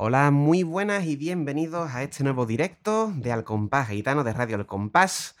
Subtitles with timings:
[0.00, 4.54] Hola, muy buenas y bienvenidos a este nuevo directo de Al Compás Gitano de Radio
[4.54, 5.34] Al Compás.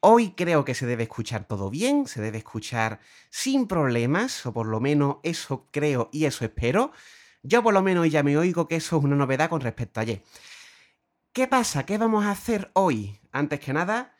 [0.00, 3.00] Hoy creo que se debe escuchar todo bien, se debe escuchar
[3.30, 6.92] sin problemas, o por lo menos eso creo y eso espero.
[7.42, 10.02] Yo por lo menos ya me oigo que eso es una novedad con respecto a
[10.02, 10.22] ayer.
[11.32, 11.86] ¿Qué pasa?
[11.86, 13.18] ¿Qué vamos a hacer hoy?
[13.32, 14.12] Antes que nada,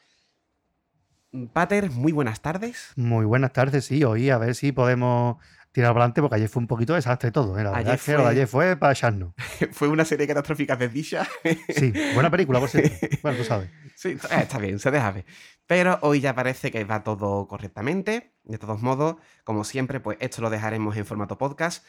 [1.53, 2.93] Pater, muy buenas tardes.
[2.97, 4.03] Muy buenas tardes, sí.
[4.03, 5.37] Hoy a ver si podemos
[5.75, 7.59] tirar para adelante porque ayer fue un poquito desastre todo.
[7.59, 7.65] ¿eh?
[7.65, 9.35] La Ayer es que lo de fue- ayer fue para echarnos.
[9.73, 11.27] Fue una serie catastrófica desdicha.
[11.69, 12.95] Sí, buena película, por cierto.
[13.23, 13.69] Bueno, tú sabes.
[13.97, 15.25] Sí, eh, está bien, se deja ver.
[15.67, 18.33] Pero hoy ya parece que va todo correctamente.
[18.45, 21.85] De todos modos, como siempre, pues esto lo dejaremos en formato podcast.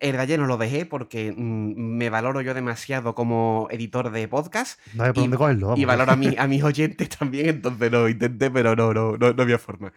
[0.00, 4.28] El de ayer no lo dejé porque mm, me valoro yo demasiado como editor de
[4.28, 5.66] podcast No hay por Y- dónde cogerlo.
[5.68, 5.80] vamos.
[5.80, 9.32] y valoro a, mi- a mis oyentes también, entonces lo intenté, pero no, no, no,
[9.32, 9.92] no había forma.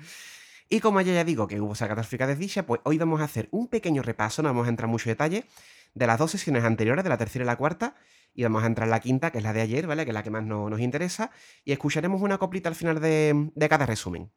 [0.70, 3.48] Y como ayer ya digo que hubo esa catástrofica desdicha, pues hoy vamos a hacer
[3.52, 5.46] un pequeño repaso, no vamos a entrar en mucho detalle,
[5.94, 7.96] de las dos sesiones anteriores, de la tercera y la cuarta,
[8.34, 10.04] y vamos a entrar en la quinta, que es la de ayer, ¿vale?
[10.06, 11.32] Que es la que más no- nos interesa,
[11.64, 14.32] y escucharemos una coplita al final de, de cada resumen.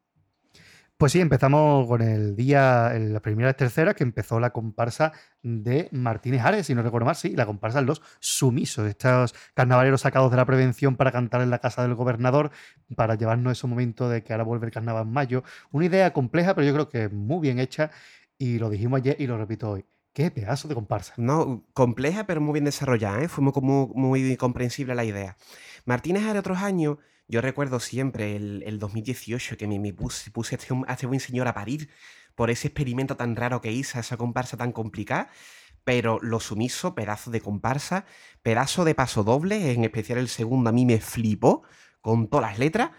[1.01, 5.89] Pues sí, empezamos con el día, en las primeras terceras, que empezó la comparsa de
[5.93, 10.31] Martínez Ares, si no recuerdo mal, sí, la comparsa de los sumisos, estos carnavaleros sacados
[10.31, 12.51] de la prevención para cantar en la casa del gobernador,
[12.97, 15.43] para llevarnos ese momento de que ahora vuelve el carnaval en mayo.
[15.73, 17.91] Una idea compleja, pero yo creo que muy bien hecha,
[18.37, 19.87] y lo dijimos ayer y lo repito hoy.
[20.13, 21.15] ¡Qué pedazo de comparsa!
[21.17, 23.29] No, compleja, pero muy bien desarrollada, ¿eh?
[23.29, 23.53] Fue muy,
[23.95, 25.37] muy, comprensible la idea.
[25.85, 26.99] Martínez Are otros años,
[27.29, 31.07] yo recuerdo siempre el, el 2018 que me, me puse, puse a este, a este
[31.07, 31.91] buen señor a parir
[32.35, 35.29] por ese experimento tan raro que hizo, esa comparsa tan complicada.
[35.85, 38.05] Pero lo sumiso, pedazo de comparsa,
[38.43, 41.63] pedazo de paso doble, en especial el segundo a mí me flipó
[42.01, 42.91] con todas las letras.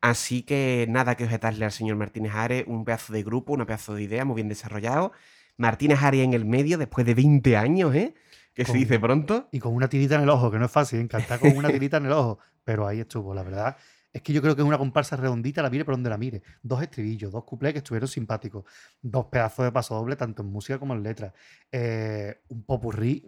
[0.00, 3.94] Así que nada que objetarle al señor Martínez Are, un pedazo de grupo, un pedazo
[3.94, 5.12] de idea muy bien desarrollado.
[5.60, 8.14] Martínez Are en el medio después de 20 años, ¿eh?
[8.54, 9.48] Que se dice pronto.
[9.52, 11.08] Y con una tirita en el ojo, que no es fácil, ¿eh?
[11.08, 13.76] cantar con una tirita en el ojo, pero ahí estuvo, la verdad.
[14.12, 16.42] Es que yo creo que es una comparsa redondita, la mire por donde la mire.
[16.62, 18.64] Dos estribillos, dos cuplés que estuvieron simpáticos,
[19.02, 21.32] dos pedazos de paso doble, tanto en música como en letra.
[21.70, 23.22] Eh, un popurrí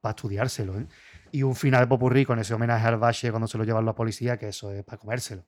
[0.00, 0.86] para estudiárselo, ¿eh?
[1.32, 3.94] Y un final de popurrí con ese homenaje al Valle cuando se lo llevan la
[3.94, 5.44] policía, que eso es para comérselo.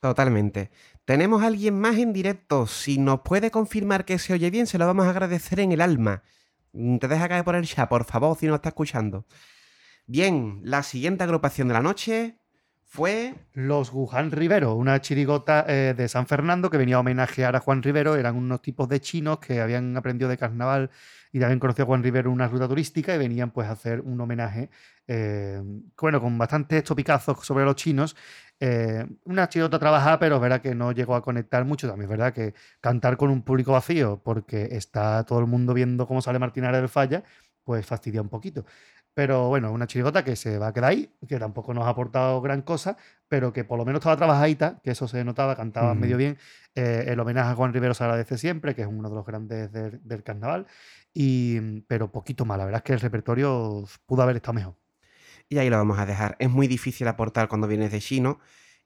[0.00, 0.70] Totalmente.
[1.08, 2.66] Tenemos a alguien más en directo.
[2.66, 5.80] Si nos puede confirmar que se oye bien, se lo vamos a agradecer en el
[5.80, 6.22] alma.
[6.72, 9.24] Mm, Te deja caer por el chat, por favor, si nos está escuchando.
[10.06, 12.42] Bien, la siguiente agrupación de la noche
[12.88, 13.34] fue.
[13.52, 17.82] Los Wuhan Rivero, una chirigota eh, de San Fernando que venía a homenajear a Juan
[17.82, 18.16] Rivero.
[18.16, 20.90] Eran unos tipos de chinos que habían aprendido de carnaval
[21.30, 24.18] y habían conocido a Juan Rivero una ruta turística y venían pues a hacer un
[24.20, 24.70] homenaje,
[25.06, 25.62] eh,
[26.00, 28.16] bueno, con bastantes topicazos sobre los chinos.
[28.58, 31.88] Eh, una chirigota trabajada, pero es verdad que no llegó a conectar mucho.
[31.88, 36.06] También es verdad que cantar con un público vacío, porque está todo el mundo viendo
[36.06, 37.22] cómo sale Martínez del Falla,
[37.64, 38.64] pues fastidia un poquito.
[39.18, 42.40] Pero bueno, una chirigota que se va a quedar ahí, que tampoco nos ha aportado
[42.40, 42.96] gran cosa,
[43.26, 46.38] pero que por lo menos estaba trabajadita, que eso se notaba, cantaba medio bien.
[46.76, 49.72] Eh, el homenaje a Juan Rivero se agradece siempre, que es uno de los grandes
[49.72, 50.68] del, del carnaval,
[51.12, 52.58] y, pero poquito más.
[52.58, 54.76] La verdad es que el repertorio pudo haber estado mejor.
[55.48, 56.36] Y ahí lo vamos a dejar.
[56.38, 58.38] Es muy difícil aportar cuando vienes de chino.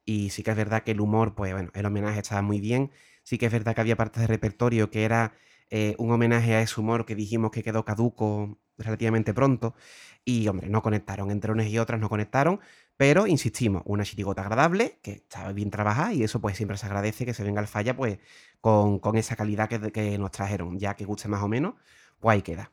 [0.07, 2.91] Y sí que es verdad que el humor, pues bueno, el homenaje estaba muy bien.
[3.23, 5.35] Sí que es verdad que había partes de repertorio que era
[5.75, 9.75] eh, un homenaje a ese humor que dijimos que quedó caduco relativamente pronto.
[10.23, 11.31] Y hombre, no conectaron.
[11.31, 12.61] Entre unas y otras no conectaron.
[12.99, 16.13] Pero insistimos, una chirigota agradable, que estaba bien trabajada.
[16.13, 18.19] Y eso pues siempre se agradece que se venga al falla pues
[18.61, 20.79] con, con esa calidad que, que nos trajeron.
[20.79, 21.75] Ya que guste más o menos,
[22.21, 22.71] pues ahí queda.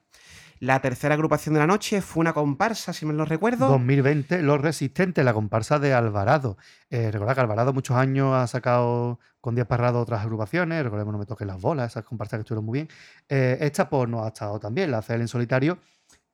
[0.60, 3.68] La tercera agrupación de la noche fue una comparsa, si me lo recuerdo.
[3.70, 6.58] 2020, Los Resistentes, la comparsa de Alvarado.
[6.90, 11.20] Eh, recordad que Alvarado muchos años ha sacado con Díaz Parrado otras agrupaciones, recordemos No
[11.20, 12.90] me toquen las bolas, esas comparsas que estuvieron muy bien.
[13.30, 15.80] Eh, esta pues no ha estado tan bien, la hace él en solitario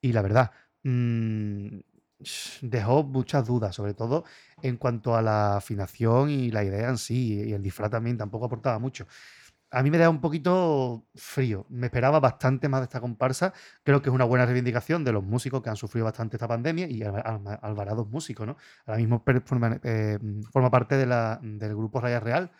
[0.02, 0.52] y la verdad,
[0.84, 1.78] mm,
[2.62, 4.24] dejó muchas dudas, sobre todo
[4.62, 8.46] en cuanto a la afinación y la idea en sí, y el disfraz también tampoco
[8.46, 9.06] aportaba mucho.
[9.78, 11.66] A mí me da un poquito frío.
[11.70, 13.54] Me esperaba bastante más de esta comparsa.
[13.84, 16.88] Creo que es una buena reivindicación de los músicos que han sufrido bastante esta pandemia
[16.88, 18.56] y Alva- Alva- Alvarado es músico, ¿no?
[18.86, 19.22] Ahora mismo
[19.84, 20.20] eh,
[20.52, 22.52] forma parte del grupo Raya Real,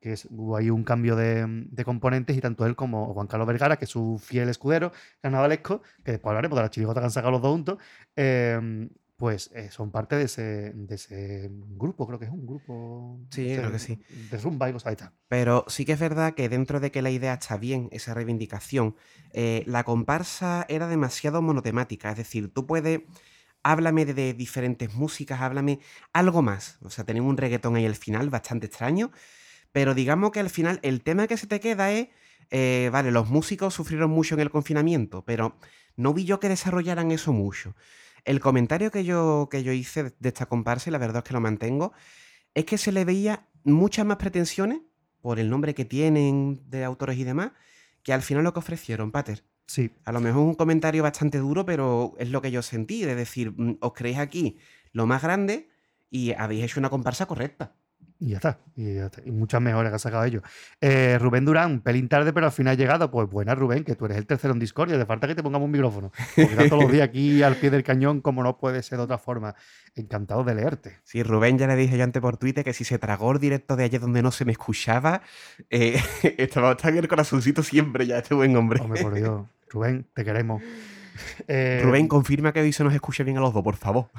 [0.00, 3.48] que es, hubo ahí un cambio de, de componentes y tanto él como Juan Carlos
[3.48, 4.92] Vergara, que es su fiel escudero
[5.22, 7.78] carnavalesco, que después hablaremos de la chirigota que han sacado los dos juntos,
[8.16, 13.20] eh, pues eh, son parte de ese, de ese grupo, creo que es un grupo
[13.30, 13.98] Sí, de- creo que sí.
[14.10, 15.14] de rumba y cosas, ahí está.
[15.28, 18.94] Pero sí que es verdad que dentro de que la idea está bien, esa reivindicación,
[19.32, 22.10] eh, la comparsa era demasiado monotemática.
[22.10, 23.00] Es decir, tú puedes.
[23.62, 25.80] Háblame de, de diferentes músicas, háblame
[26.12, 26.78] algo más.
[26.82, 29.10] O sea, tenemos un reggaetón ahí al final, bastante extraño.
[29.72, 32.08] Pero digamos que al final el tema que se te queda es.
[32.50, 35.58] eh, vale, los músicos sufrieron mucho en el confinamiento, pero
[35.96, 37.74] no vi yo que desarrollaran eso mucho.
[38.26, 41.32] El comentario que yo, que yo hice de esta comparsa, y la verdad es que
[41.32, 41.92] lo mantengo,
[42.54, 44.80] es que se le veía muchas más pretensiones
[45.22, 47.52] por el nombre que tienen de autores y demás,
[48.02, 49.44] que al final lo que ofrecieron, Pater.
[49.66, 49.90] Sí.
[50.04, 53.52] A lo mejor un comentario bastante duro, pero es lo que yo sentí, de decir,
[53.56, 54.58] mm, os creéis aquí
[54.92, 55.68] lo más grande
[56.10, 57.74] y habéis hecho una comparsa correcta.
[58.18, 58.58] Y ya está.
[58.74, 59.22] Y, ya está.
[59.24, 60.42] y muchas mejores que han sacado ellos.
[60.80, 63.10] Eh, Rubén Durán, un pelín tarde, pero al final ha llegado.
[63.10, 64.90] Pues buena, Rubén, que tú eres el tercero en Discord.
[64.90, 66.12] Te falta que te pongamos un micrófono.
[66.34, 69.04] Porque estás todos los días aquí al pie del cañón, como no puede ser de
[69.04, 69.54] otra forma.
[69.94, 70.98] Encantado de leerte.
[71.04, 73.76] Sí, Rubén ya le dije yo antes por Twitter que si se tragó el directo
[73.76, 75.22] de ayer donde no se me escuchaba,
[75.70, 76.00] eh,
[76.38, 78.80] estaba en el corazoncito siempre ya, este buen hombre.
[78.80, 79.46] Hombre, por Dios.
[79.68, 80.62] Rubén, te queremos.
[81.48, 84.10] Eh, Rubén, confirma que hoy se nos escuche bien a los dos, por favor.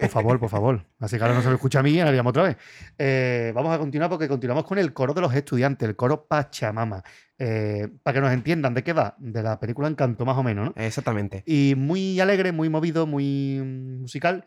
[0.00, 0.86] Por favor, por favor.
[1.00, 2.56] Así que ahora no se me escucha a mí y ahora otra vez.
[2.98, 7.02] Eh, vamos a continuar porque continuamos con el coro de los estudiantes, el coro Pachamama.
[7.38, 10.66] Eh, para que nos entiendan de qué va, de la película Encanto, más o menos,
[10.66, 10.82] ¿no?
[10.82, 11.42] Exactamente.
[11.46, 13.60] Y muy alegre, muy movido, muy
[14.00, 14.44] musical.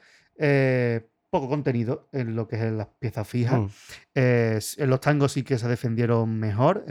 [1.30, 3.60] poco contenido en lo que es en las piezas fijas.
[3.60, 3.68] Mm.
[4.14, 6.86] En los tangos sí que se defendieron mejor.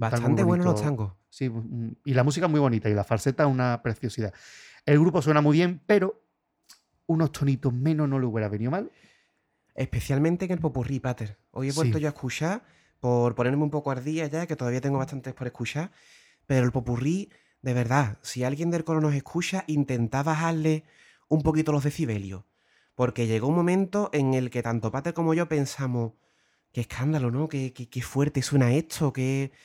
[0.00, 1.12] Bastante buenos los tangos.
[1.28, 4.32] Sí, mm, y la música muy bonita y la falseta una preciosidad.
[4.86, 6.22] El grupo suena muy bien, pero
[7.06, 8.90] unos tonitos menos no le hubiera venido mal.
[9.74, 11.38] Especialmente en el popurrí, Pater.
[11.52, 12.02] Hoy he vuelto Sí.
[12.02, 12.64] yo a escuchar,
[12.98, 15.90] por ponerme un poco día ya, que todavía tengo bastantes por escuchar,
[16.46, 17.30] pero el popurrí,
[17.62, 20.84] de verdad, si alguien del coro nos escucha, intenta bajarle
[21.28, 22.44] un poquito los decibelios.
[22.94, 26.12] Porque llegó un momento en el que tanto Pater como yo pensamos,
[26.72, 27.48] qué escándalo, ¿no?
[27.48, 29.56] Qué, qué- qué fuerte suena esto, qué mm,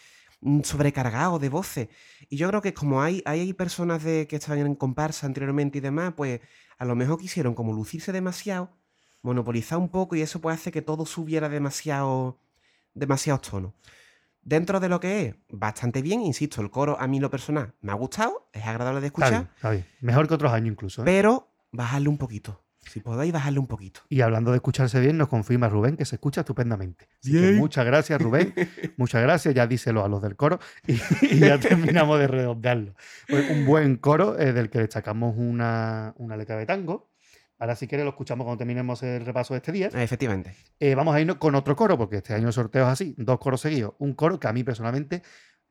[0.64, 1.90] sobrecargado de voces.
[2.30, 5.82] Y yo creo que como hay, hay personas de, que estaban en comparsa anteriormente y
[5.82, 6.42] demás, pues
[6.78, 8.72] a lo mejor quisieron como lucirse demasiado
[9.22, 12.40] monopolizar un poco y eso puede hacer que todo subiera demasiado
[12.94, 13.74] demasiados tonos.
[14.42, 17.92] Dentro de lo que es, bastante bien, insisto, el coro a mí lo personal me
[17.92, 19.88] ha gustado, es agradable de Está escuchar, bien, está bien.
[20.02, 21.02] Mejor que otros años incluso.
[21.02, 21.06] ¿eh?
[21.06, 22.64] pero bajarle un poquito.
[22.92, 24.02] Si podéis, bajarle un poquito.
[24.10, 27.08] Y hablando de escucharse bien, nos confirma Rubén que se escucha estupendamente.
[27.22, 28.54] Así que muchas gracias, Rubén.
[28.98, 29.54] muchas gracias.
[29.54, 32.96] Ya díselo a los del coro y, y ya terminamos de redondearlo.
[33.28, 37.10] Pues un buen coro eh, del que destacamos una, una letra de tango.
[37.58, 39.88] Ahora, si quieres, lo escuchamos cuando terminemos el repaso de este día.
[39.94, 40.54] Efectivamente.
[40.80, 43.40] Eh, vamos a irnos con otro coro, porque este año el sorteo es así, dos
[43.40, 43.94] coros seguidos.
[44.00, 45.22] Un coro que a mí personalmente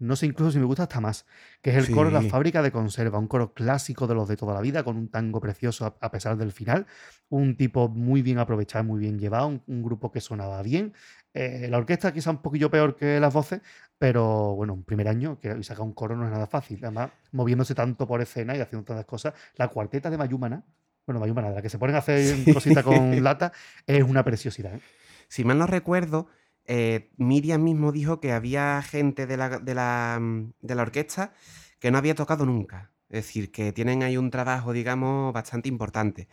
[0.05, 1.27] no sé incluso si me gusta hasta más,
[1.63, 2.31] que es el coro de la Sí.
[2.31, 5.41] fábrica de conserva, un coro clásico de los de toda la vida, con un tango
[5.41, 6.87] precioso a, a pesar del final,
[7.29, 10.93] un tipo muy bien aprovechado, muy bien llevado, un, un grupo que sonaba bien.
[11.33, 13.61] Eh, la orquesta quizá un poquillo peor que las voces,
[13.99, 16.79] pero bueno, un primer año que y sacar un coro no es nada fácil.
[16.83, 20.63] Además, moviéndose tanto por escena y haciendo tantas cosas, la cuarteta de Mayumana,
[21.07, 23.53] bueno, Mayumana, de la que se ponen a hacer cositas con lata,
[23.87, 24.75] es una preciosidad.
[24.75, 24.81] ¿eh?
[25.29, 26.29] Si mal no recuerdo,
[26.67, 31.33] eh, Miriam mismo dijo que había gente de la, de, la, mm, de la orquesta
[31.79, 32.91] que no había tocado nunca.
[33.09, 36.29] Es decir, que tienen ahí un trabajo, digamos, bastante importante.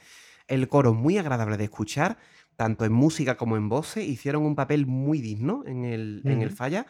[0.48, 2.18] El coro muy agradable de escuchar,
[2.56, 6.52] tanto en música como en voces, hicieron un papel muy digno en el, en el
[6.52, 6.86] falla.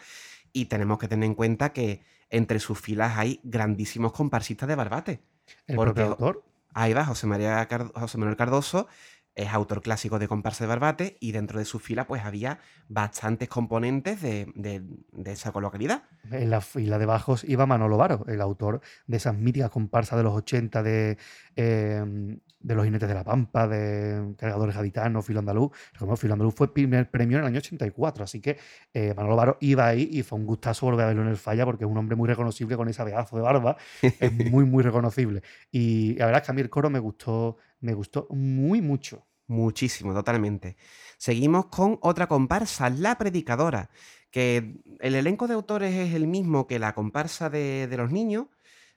[0.54, 5.22] Y tenemos que tener en cuenta que entre sus filas hay grandísimos comparsistas de barbate.
[5.68, 6.44] El Porque- propio autor.
[6.74, 8.88] Ahí va, José, María José Manuel Cardoso
[9.36, 12.60] es autor clásico de comparsa de Barbate y dentro de su fila pues había
[12.90, 14.84] bastantes componentes de, de-
[15.32, 16.04] esa localidad.
[16.32, 20.24] En la fila de bajos iba Manolo Varo, el autor de esas míticas comparsas de
[20.24, 21.18] los 80 de,
[21.56, 25.72] eh, de Los Jinetes de la Pampa, de Cargadores Gaditanos, Filo Andaluz.
[26.18, 28.58] Filo Andaluz fue primer premio en el año 84, así que
[28.94, 31.66] eh, Manolo Varo iba ahí y fue un gustazo volver a verlo en el falla
[31.66, 35.42] porque es un hombre muy reconocible con ese pedazo de barba, es muy, muy reconocible.
[35.72, 39.26] Y la verdad es que a mí el coro me gustó, me gustó muy mucho.
[39.48, 40.78] Muchísimo, totalmente.
[41.18, 43.90] Seguimos con otra comparsa, La Predicadora,
[44.30, 48.48] que el elenco de autores es el mismo que la comparsa de, de los niños,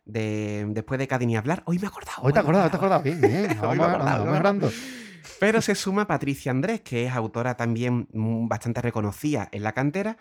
[0.04, 1.62] de, después de Cadini Hablar.
[1.66, 2.22] Hoy me he acordado.
[2.22, 3.50] Hoy te he acordás, te acordás bien, bien.
[3.62, 4.70] Hoy Vamos me he acordado, mejorando, hoy me he mejorando.
[5.40, 10.16] Pero se suma Patricia Andrés, que es autora también mm, bastante reconocida en la cantera.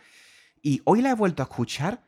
[0.62, 2.02] Y hoy la he vuelto a escuchar.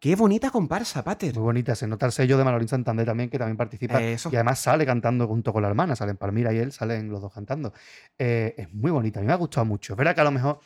[0.00, 1.34] Qué bonita comparsa, Pater.
[1.34, 4.00] Muy bonita, se nota el sello de Manolín Santander también, que también participa.
[4.00, 4.30] Eso.
[4.32, 7.32] Y además sale cantando junto con la hermana, salen Palmira y él, salen los dos
[7.32, 7.72] cantando.
[8.16, 9.94] Eh, es muy bonita, a mí me ha gustado mucho.
[9.94, 10.60] Es verdad que a lo mejor,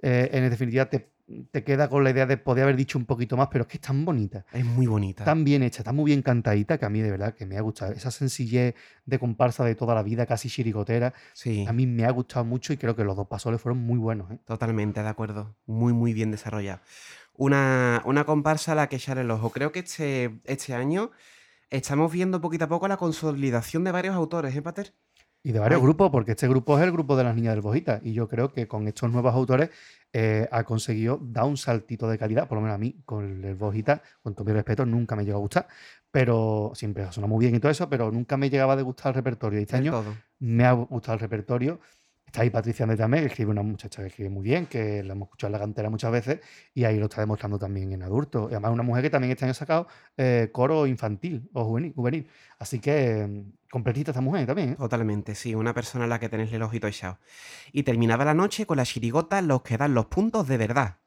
[0.00, 1.10] eh, en definitiva, te,
[1.50, 3.76] te queda con la idea de poder haber dicho un poquito más, pero es que
[3.76, 5.24] es tan bonita, Es muy bonita.
[5.24, 7.60] tan bien hecha, tan muy bien cantadita, que a mí de verdad que me ha
[7.60, 7.92] gustado.
[7.92, 8.74] Esa sencillez
[9.06, 12.72] de comparsa de toda la vida, casi chirigotera, Sí, a mí me ha gustado mucho
[12.72, 14.30] y creo que los dos pasoles fueron muy buenos.
[14.30, 14.38] ¿eh?
[14.44, 15.56] totalmente de acuerdo.
[15.66, 16.82] Muy, muy bien desarrollada.
[17.34, 19.50] Una, una comparsa a la que echar el ojo.
[19.50, 21.10] Creo que este, este año
[21.70, 24.94] estamos viendo poquito a poco la consolidación de varios autores, ¿eh, Pater?
[25.42, 27.62] Y de varios Ay, grupos, porque este grupo es el grupo de las niñas del
[27.62, 28.00] Bojita.
[28.02, 29.70] Y yo creo que con estos nuevos autores
[30.12, 33.54] eh, ha conseguido dar un saltito de calidad, por lo menos a mí, con el
[33.54, 35.68] Bojita, con todo mi respeto, nunca me llegó a gustar.
[36.10, 39.10] Pero siempre ha sonado muy bien y todo eso, pero nunca me llegaba a gustar
[39.10, 39.58] el repertorio.
[39.60, 40.14] Este año todo.
[40.40, 41.80] me ha gustado el repertorio.
[42.30, 45.14] Está ahí Patricia André también, que escribe una muchacha que escribe muy bien, que la
[45.14, 46.38] hemos escuchado en la cantera muchas veces
[46.72, 48.52] y ahí lo está demostrando también en adultos.
[48.52, 51.92] Y además una mujer que también este año ha sacado eh, coro infantil o juvenil.
[51.92, 52.28] juvenil.
[52.60, 54.70] Así que mm, completita esta mujer también.
[54.70, 54.76] ¿eh?
[54.78, 57.18] Totalmente, sí, una persona a la que tenerle el ojito echado.
[57.72, 60.98] Y terminaba la noche con la chirigota Los que dan los puntos de verdad.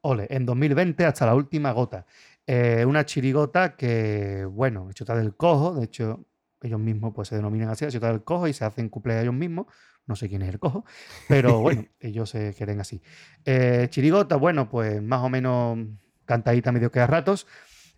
[0.00, 2.06] Ole, en 2020 hasta la última gota.
[2.46, 6.24] Eh, una chirigota que, bueno, chota del cojo, de hecho
[6.64, 9.34] ellos mismos pues se denominan así, la chota del cojo y se hacen cumpleaños ellos
[9.34, 9.66] mismos.
[10.06, 10.84] No sé quién es el cojo,
[11.28, 13.00] pero bueno, ellos se quieren así.
[13.44, 15.78] Eh, chirigota, bueno, pues más o menos
[16.26, 17.46] cantadita medio que a ratos,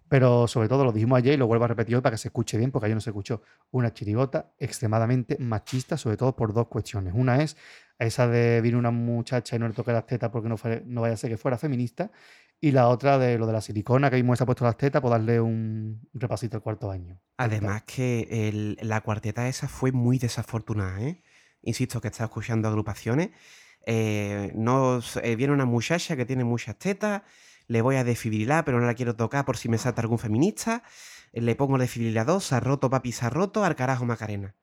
[0.08, 2.28] pero sobre todo lo dijimos ayer y lo vuelvo a repetir hoy para que se
[2.28, 3.42] escuche bien, porque ayer no se escuchó.
[3.72, 7.12] Una chirigota extremadamente machista, sobre todo por dos cuestiones.
[7.16, 7.56] Una es
[7.98, 11.00] esa de vino una muchacha y no le toque las tetas porque no, fue- no
[11.00, 12.12] vaya a ser que fuera feminista.
[12.60, 15.02] Y la otra de lo de la silicona que mismo se ha puesto las tetas,
[15.02, 17.20] por darle un repasito al cuarto año.
[17.36, 21.22] Además que el- la cuarteta esa fue muy desafortunada, ¿eh?
[21.66, 23.30] Insisto que está escuchando agrupaciones.
[23.86, 24.52] eh,
[25.22, 27.22] eh, viene una muchacha que tiene muchas tetas,
[27.68, 30.82] le voy a desfibrilar, pero no la quiero tocar por si me salta algún feminista.
[31.32, 34.54] eh, Le pongo el desfibrilador, se ha roto, papi, se ha roto, al carajo Macarena.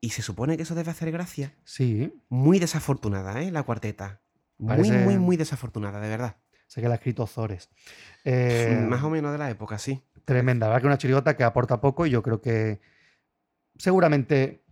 [0.00, 1.54] Y se supone que eso debe hacer gracia.
[1.64, 3.50] Sí, Muy desafortunada, ¿eh?
[3.50, 4.20] La cuarteta.
[4.58, 4.98] Muy, parece.
[4.98, 6.36] muy, muy desafortunada, de verdad.
[6.66, 7.70] Sé que la ha escrito Zores.
[8.24, 10.02] Eh, Más o menos de la época, sí.
[10.26, 12.80] tremenda, verdad que una chirigota que aporta poco y yo creo que
[13.78, 14.64] seguramente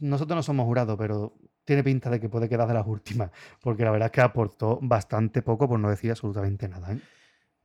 [0.00, 3.30] nosotros no somos jurados, pero tiene pinta de que puede quedar de las últimas,
[3.60, 6.92] porque la verdad es que aportó bastante poco, por no decir absolutamente nada.
[6.92, 7.00] ¿eh?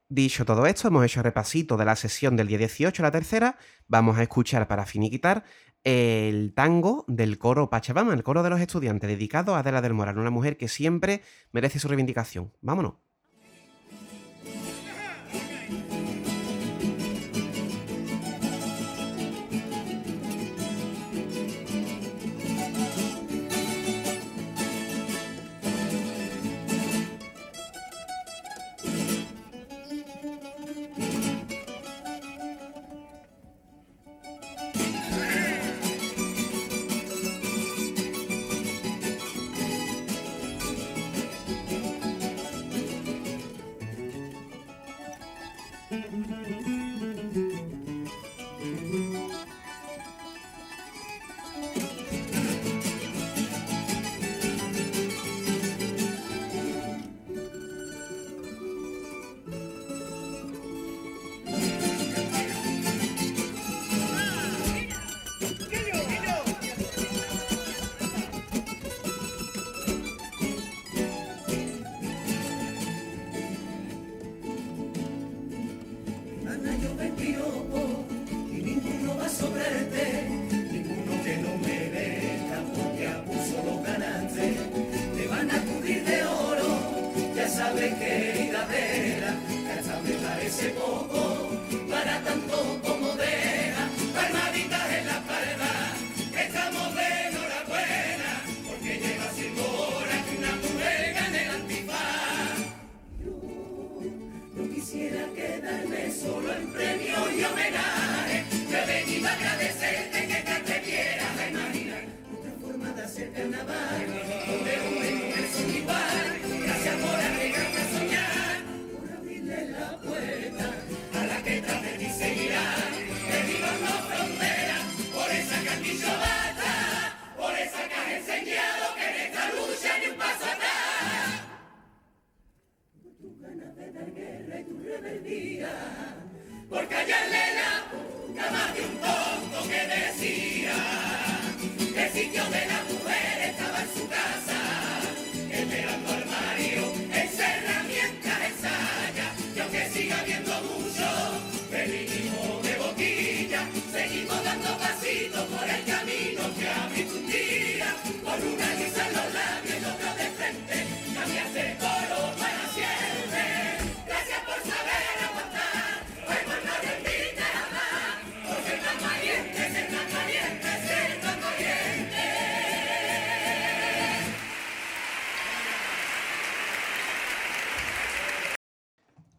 [0.09, 3.57] Dicho todo esto, hemos hecho repasito de la sesión del día 18, la tercera.
[3.87, 5.43] Vamos a escuchar para finiquitar
[5.83, 10.17] el tango del coro Pachamama, el coro de los estudiantes, dedicado a Adela del Moral,
[10.17, 12.53] una mujer que siempre merece su reivindicación.
[12.61, 13.06] Vámonos.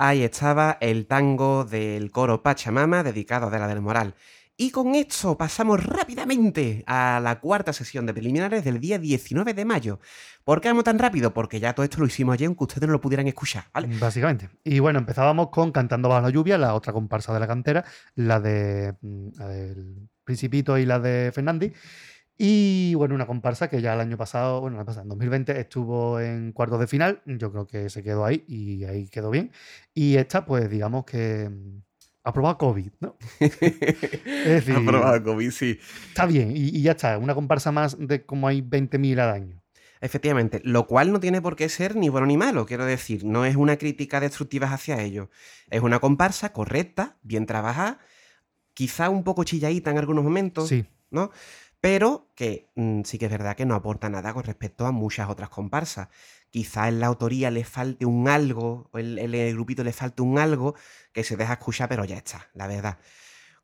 [0.00, 4.14] Ahí estaba el tango del coro Pachamama dedicado a Adela del Moral.
[4.56, 9.64] Y con esto pasamos rápidamente a la cuarta sesión de preliminares del día 19 de
[9.64, 9.98] mayo.
[10.44, 11.34] ¿Por qué vamos tan rápido?
[11.34, 13.88] Porque ya todo esto lo hicimos ayer, aunque ustedes no lo pudieran escuchar, ¿vale?
[13.98, 14.48] Básicamente.
[14.62, 18.40] Y bueno, empezábamos con Cantando bajo la lluvia, la otra comparsa de la cantera, la
[18.40, 19.74] de mm, la
[20.24, 21.72] Principito y la de Fernandi.
[22.40, 25.58] Y bueno, una comparsa que ya el año pasado, bueno, el año pasado, en 2020
[25.60, 27.20] estuvo en cuartos de final.
[27.26, 29.50] Yo creo que se quedó ahí y ahí quedó bien.
[29.92, 31.82] Y esta, pues digamos que mm,
[32.22, 33.16] ha probado COVID, ¿no?
[33.40, 33.58] Es
[34.44, 35.78] decir, Ha probado COVID, sí.
[36.08, 37.18] está bien y, y ya está.
[37.18, 39.62] Una comparsa más de como hay 20.000 al año.
[40.00, 43.44] Efectivamente, lo cual no tiene por qué ser ni bueno ni malo, quiero decir, no
[43.44, 45.28] es una crítica destructiva hacia ellos.
[45.70, 47.98] Es una comparsa correcta, bien trabajada,
[48.74, 50.86] quizá un poco chilladita en algunos momentos, Sí.
[51.10, 51.32] ¿no?
[51.80, 55.28] Pero que mm, sí que es verdad que no aporta nada con respecto a muchas
[55.28, 56.08] otras comparsas.
[56.50, 60.38] Quizá en la autoría le falte un algo, o el, el grupito le falte un
[60.38, 60.74] algo
[61.12, 62.98] que se deja escuchar, pero ya está, la verdad.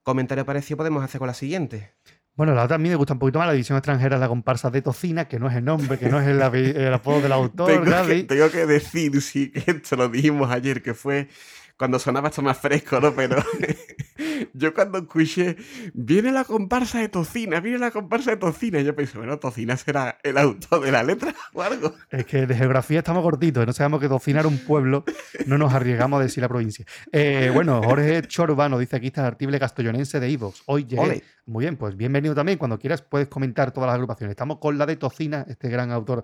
[0.02, 1.94] Comentario parecido podemos hacer con la siguiente.
[2.36, 4.68] Bueno, la otra a mí me gusta un poquito más, la división extranjera, la comparsa
[4.68, 6.42] de Tocina, que no es el nombre, que no es el,
[6.92, 10.94] apodo del autor, Tengo que, tengo que decir, sí, que esto lo dijimos ayer, que
[10.94, 11.28] fue
[11.76, 13.14] cuando sonaba esto más fresco, ¿no?
[13.14, 13.36] Pero
[14.52, 15.56] yo cuando escuché,
[15.92, 20.18] viene la comparsa de Tocina, viene la comparsa de Tocina, yo pensé, bueno, Tocina será
[20.22, 21.94] el autor de la letra o algo.
[22.10, 25.04] Es que de geografía estamos cortitos, no sabemos que Tocina era un pueblo,
[25.46, 26.84] no nos arriesgamos a decir la provincia.
[27.12, 30.62] Eh, bueno, Jorge Chorba nos dice aquí está el artible castellonense de Ivox.
[30.66, 31.00] Hoy llegué.
[31.02, 31.22] Ole.
[31.46, 32.56] Muy bien, pues bienvenido también.
[32.56, 34.30] Cuando quieras puedes comentar todas las agrupaciones.
[34.30, 36.22] Estamos con la de Tocina, este gran autor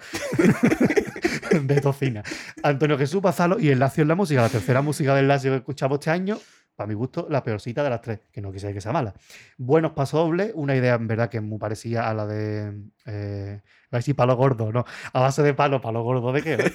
[1.62, 2.23] de Tocina.
[2.62, 5.58] Antonio Jesús Bazalo y el Lacio en la música, la tercera música del Lacio que
[5.58, 6.38] escuchamos este año.
[6.80, 9.12] Para mi gusto, la peorcita de las tres, que no quise que sea mala.
[9.58, 12.73] Buenos pasobles, una idea en verdad que muy parecida a la de.
[13.04, 14.86] Eh, a decir palo gordo, ¿no?
[15.12, 16.54] A base de palo, palo gordo de qué?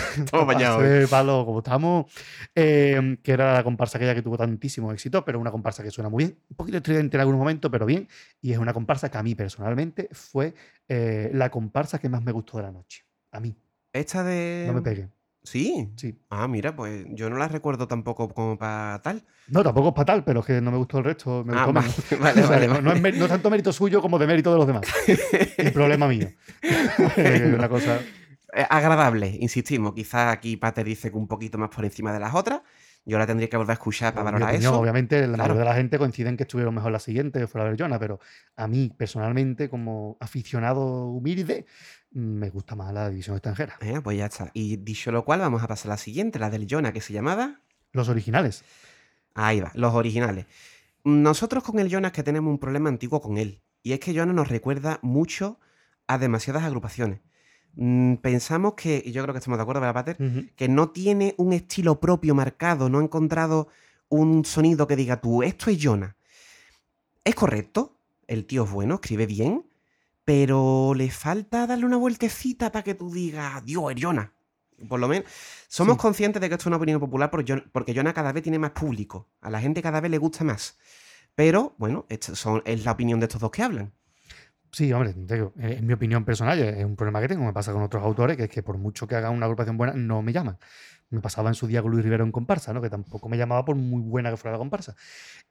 [0.18, 0.78] Estamos A bañados.
[0.78, 0.98] base hoy.
[0.98, 2.12] de palo, como estamos.
[2.56, 6.08] eh, que era la comparsa aquella que tuvo tantísimo éxito, pero una comparsa que suena
[6.08, 6.38] muy bien.
[6.50, 8.08] Un poquito estridente en algún momento, pero bien.
[8.42, 10.54] Y es una comparsa que a mí personalmente fue
[10.88, 13.04] eh, la comparsa que más me gustó de la noche.
[13.30, 13.56] A mí.
[13.92, 14.64] Esta de...
[14.66, 15.08] No me pegué.
[15.46, 15.88] Sí.
[15.96, 16.18] Sí.
[16.28, 19.24] Ah, mira, pues yo no la recuerdo tampoco como para tal.
[19.48, 21.44] No, tampoco es fatal, pero es que no me gustó el resto.
[21.44, 22.10] Me Ah, gustó vale, menos.
[22.20, 24.66] vale, O sea, vale, no, es, no tanto mérito suyo como de mérito de los
[24.66, 24.82] demás.
[25.56, 26.28] Es problema mío.
[27.16, 28.00] Es una cosa.
[28.52, 29.92] Eh, agradable, insistimos.
[29.94, 32.62] Quizá aquí Pater dice que un poquito más por encima de las otras.
[33.08, 34.80] Yo la tendría que volver a escuchar para valorar opinión, eso.
[34.80, 35.38] Obviamente, la Claro.
[35.54, 37.80] mayoría de la gente coincide en que estuvieron mejor la siguiente, que fuera a ver
[37.80, 38.18] Jonah, pero
[38.56, 41.66] a mí, personalmente, como aficionado humilde,
[42.16, 43.76] me gusta más la división extranjera.
[43.82, 44.50] Eh, pues ya está.
[44.54, 47.12] Y dicho lo cual, vamos a pasar a la siguiente, la del Jonah, que se
[47.12, 47.60] llamaba.
[47.92, 48.64] Los originales.
[49.34, 50.46] Ahí va, los originales.
[51.04, 53.60] Nosotros con el Jonas que tenemos un problema antiguo con él.
[53.82, 55.60] Y es que Jonas nos recuerda mucho
[56.06, 57.20] a demasiadas agrupaciones.
[57.74, 60.52] Mm, Pensamos que, y yo creo que estamos de acuerdo, ¿verdad, Pater?
[60.56, 63.68] Que no tiene un estilo propio marcado, no ha encontrado
[64.08, 66.14] un sonido que diga tú, esto es Jonas.
[67.24, 69.65] Es correcto, el tío es bueno, escribe bien,
[70.26, 74.30] pero le falta darle una vueltecita para que tú digas, Dios, es.
[74.88, 75.24] Por lo menos,
[75.68, 76.00] somos Sí.
[76.00, 79.30] conscientes de que esto es una opinión popular porque Jonas cada vez tiene más público.
[79.40, 80.76] A la gente cada vez le gusta más.
[81.36, 83.92] Pero, bueno, son, es la opinión de estos dos que hablan.
[84.72, 87.44] Sí, hombre, digo, eh, en mi opinión personal, es un problema que tengo.
[87.44, 89.94] Me pasa con otros autores, que es que por mucho que hagan una agrupación buena,
[89.94, 90.58] no me llaman.
[91.08, 92.82] Me pasaba en su día con Luis Rivero en comparsa, ¿no?
[92.82, 94.96] que tampoco me llamaba por muy buena que fuera la comparsa.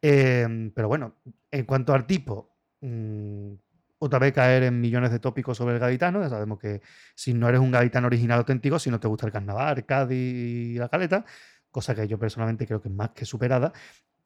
[0.01, 1.15] Eh, pero bueno,
[1.49, 3.53] en cuanto al tipo, mm,
[3.99, 6.21] otra vez caer en millones de tópicos sobre el gaditano.
[6.21, 6.81] Ya sabemos que
[7.15, 10.75] si no eres un gaditano original auténtico, si no te gusta el carnaval, Cádiz y
[10.75, 11.25] la caleta,
[11.71, 13.73] cosa que yo personalmente creo que es más que superada.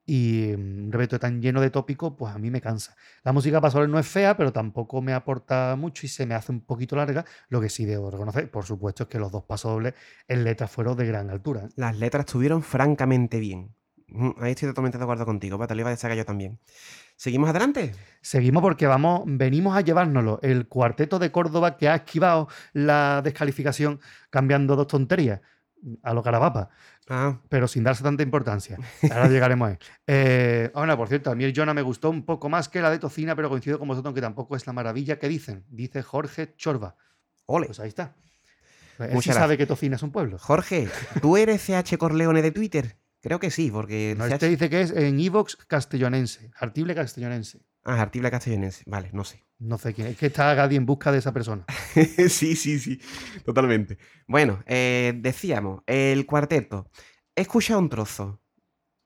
[0.05, 2.95] Y mm, un repertorio tan lleno de tópicos, pues a mí me cansa.
[3.23, 6.51] La música pasoles no es fea, pero tampoco me aporta mucho y se me hace
[6.51, 7.25] un poquito larga.
[7.49, 9.93] Lo que sí debo reconocer, por supuesto, es que los dos pasobles
[10.27, 11.69] en letras fueron de gran altura.
[11.75, 13.75] Las letras estuvieron francamente bien.
[14.11, 16.59] Ujú, Ahí estoy totalmente de acuerdo contigo, Pata, lo iba a destacar yo también.
[17.15, 17.93] ¿Seguimos adelante?
[18.21, 20.39] Seguimos porque vamos, venimos a llevárnoslo.
[20.41, 25.41] El cuarteto de Córdoba que ha esquivado la descalificación cambiando dos tonterías
[26.03, 26.69] a lo carabapa,
[27.11, 28.77] Ah, pero sin darse tanta importancia.
[29.09, 29.79] Ahora llegaremos a él.
[30.05, 32.91] Eh, ahora, por cierto, a mí el Jonah me gustó un poco más que la
[32.91, 35.65] de Tocina, pero coincido con vosotros que tampoco es la maravilla que dicen.
[35.69, 36.95] Dice Jorge Chorba.
[37.47, 37.65] ole.
[37.65, 38.15] Pues ahí está.
[38.99, 40.37] Él Muchas sí sabe que Tocina es un pueblo.
[40.37, 40.87] Jorge,
[41.21, 42.97] ¿tú eres CH Corleone de Twitter?
[43.21, 44.15] Creo que sí, porque...
[44.17, 47.59] No, este dice que es en Evox castellonense, artible castellonense.
[47.83, 48.83] Ah, Artibla Castellonense.
[48.85, 49.45] Vale, no sé.
[49.57, 50.17] No sé quién es.
[50.17, 51.65] que está Gadi en busca de esa persona.
[52.29, 53.01] sí, sí, sí,
[53.43, 53.97] totalmente.
[54.27, 56.89] Bueno, eh, decíamos, el cuarteto.
[57.35, 58.41] He escuchado un trozo.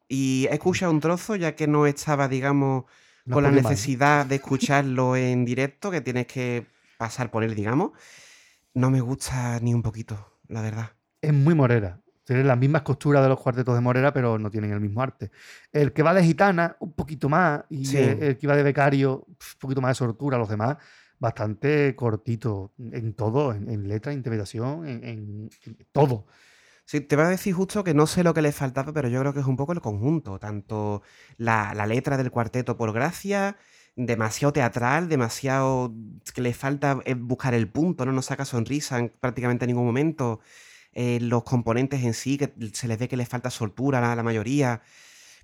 [0.07, 2.85] Y he escuchado un trozo ya que no estaba, digamos,
[3.25, 3.61] No con la ¿no?
[3.61, 7.91] necesidad de escucharlo en directo, que tienes que pasar por él, digamos.
[8.73, 10.91] No me gusta ni un poquito, la verdad.
[11.21, 12.02] Es muy morera.
[12.23, 15.31] Tienen las mismas costuras de los cuartetos de Morera, pero no tienen el mismo arte.
[15.71, 17.97] El que va de gitana, un poquito más, y Sí.
[17.97, 20.37] el, el que va de becario, un poquito más de sortura.
[20.37, 20.77] Los demás,
[21.19, 26.25] bastante cortito en todo, en, en letra, interpretación, en, en- en todo.
[26.85, 29.19] Sí, te voy a decir justo que no sé lo que le faltaba, pero yo
[29.21, 30.37] creo que es un poco el conjunto.
[30.39, 31.01] Tanto
[31.37, 33.55] la, la letra del cuarteto por gracia,
[33.95, 35.93] demasiado teatral, demasiado.
[36.33, 38.11] que le falta eh, buscar el punto, ¿no?
[38.11, 40.41] No saca sonrisa en prácticamente ningún momento.
[40.93, 44.23] Eh, los componentes en sí, que se les ve que les falta soltura a la
[44.23, 44.81] mayoría.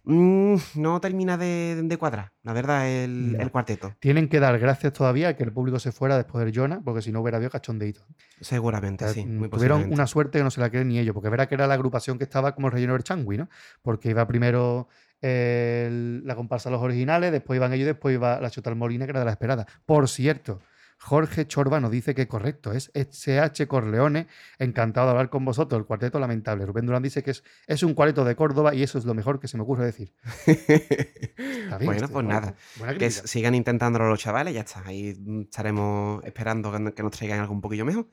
[0.06, 3.94] Mm, no termina de, de cuadrar, la verdad, el, cuarteto.
[4.00, 7.02] Tienen que dar gracias todavía a que el público se fuera después del Jonah, porque
[7.02, 8.06] si no hubiera habido cachondeito.
[8.40, 9.26] Seguramente, O sea, sí.
[9.26, 11.56] mm, Muy tuvieron una suerte que no se la creen ni ellos, porque verá que
[11.56, 13.50] era la agrupación que estaba como el relleno del Changui, ¿no?
[13.82, 14.88] Porque iba primero
[15.22, 19.20] el- la comparsa Los Originales, después iban ellos después iba la Chotal Molina, que era
[19.20, 19.68] de la esperada.
[19.86, 20.62] Por cierto,
[21.00, 24.28] Jorge Chorba nos dice que correcto, es SH Corleone,
[24.60, 26.66] encantado de hablar con vosotros, el cuarteto lamentable.
[26.66, 29.40] Rubén Durán dice que es, es un cuarteto de Córdoba y eso es lo mejor
[29.40, 30.14] que se me ocurre decir.
[30.46, 32.54] Está bien, Bueno, este, pues nada.
[32.78, 34.84] Buena Que sigan intentándolo los chavales, ya está.
[34.86, 38.08] Ahí estaremos esperando que nos traigan algo un poquillo mejor.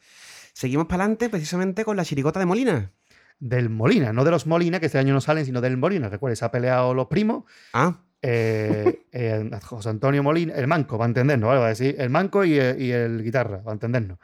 [0.52, 2.92] Seguimos para adelante precisamente con la chirigota de Molina.
[3.38, 6.08] Del Molina, no de los Molina, que este año no salen, sino del Molina.
[6.08, 7.44] Recuerda, se ha peleado los primos
[7.74, 12.82] Ah, eh, eh, José Antonio Molina, el manco, va a entendernos, el manco y el,
[12.82, 14.18] y el guitarra, va a entendernos.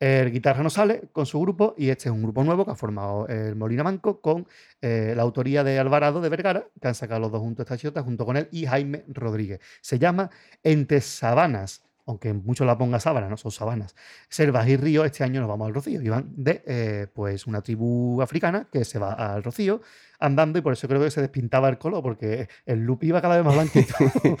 [0.00, 2.74] El guitarra no sale con su grupo y este es un grupo nuevo que ha
[2.74, 4.46] formado el Molina Manco con
[4.80, 8.02] eh, la autoría de Alvarado de Vergara, que han sacado los dos juntos esta chota,
[8.02, 9.60] junto con él y Jaime Rodríguez.
[9.80, 10.30] Se llama
[10.64, 13.94] Entre Sabanas, aunque muchos la ponga sábana, no son sabanas.
[14.28, 18.20] Selvas y ríos, este año nos vamos al Rocío y de eh, pues una tribu
[18.20, 19.80] africana que se va al Rocío
[20.18, 23.36] andando y por eso creo que se despintaba el color, porque el loop iba cada
[23.36, 23.94] vez más blanquito.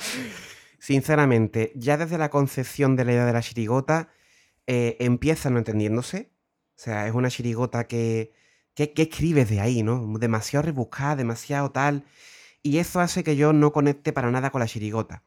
[0.78, 4.08] sinceramente, ya desde la concepción de la idea de la chirigota,
[4.66, 6.30] eh, empieza no entendiéndose.
[6.76, 8.32] O sea, es una chirigota que,
[8.74, 10.18] que, que escribes de ahí, ¿no?
[10.18, 12.04] Demasiado rebuscada, demasiado tal.
[12.62, 15.22] Y eso hace que yo no conecte para nada con la chirigota.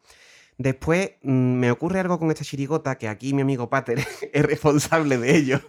[0.58, 4.00] Después mm, me ocurre algo con esta chirigota que aquí mi amigo Pater
[4.34, 5.62] es responsable de ello.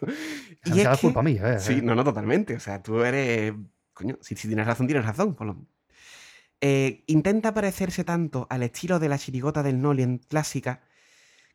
[0.64, 1.58] Y es que- culpa mía, ¿eh?
[1.60, 2.54] Sí, no, no, totalmente.
[2.56, 3.52] O sea, tú eres.
[3.92, 5.34] Coño, si, si tienes razón, tienes razón.
[5.34, 5.66] por lo-
[6.60, 10.80] Eh, intenta parecerse tanto al estilo de la chirigota del Nolien clásica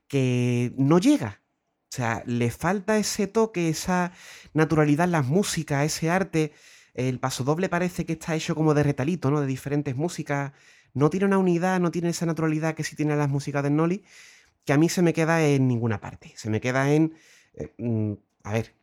[0.08, 1.42] que no llega.
[1.92, 4.12] O sea, le falta ese toque, esa
[4.54, 6.52] naturalidad en las músicas, ese arte.
[6.94, 9.42] El pasodoble parece que está hecho como de retalito, ¿no?
[9.42, 10.52] De diferentes músicas.
[10.94, 14.04] No tiene una unidad, no tiene esa naturalidad que sí tienen las músicas del Noli,
[14.66, 16.34] que a mí se me queda en ninguna parte.
[16.36, 17.16] Se me queda en.
[17.56, 18.76] eh, mm, a ver,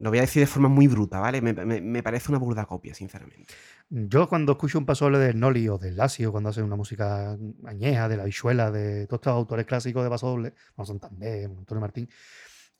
[0.00, 1.42] lo voy a decir de forma muy bruta, ¿vale?
[1.42, 3.52] Me, me- parece una burda copia, sinceramente.
[3.90, 8.08] Yo cuando escucho un pasodoble del Noli o del Lasio, cuando hacen una música añeja,
[8.08, 12.08] de la Vichuela, de todos estos autores clásicos de pasodoble, como Santander, Antonio Martín,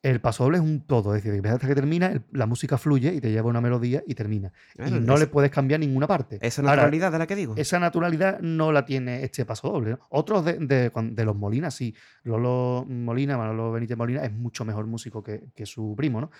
[0.02, 3.12] el pasodoble es un todo, es decir, empieza hasta que termina, el- la música fluye
[3.14, 4.52] y te lleva una melodía y termina.
[4.78, 6.38] Y no es- le puedes cambiar ninguna parte.
[6.40, 7.54] Esa Ahora, naturalidad de la que digo.
[7.56, 9.90] esa naturalidad no la tiene este paso doble.
[9.92, 9.98] ¿no?
[10.10, 11.94] Otros de, de- cuan- de los Molina, sí.
[12.22, 16.30] Lolo Molina, Manolo Benítez Molina, es mucho mejor músico que, que su primo, ¿no?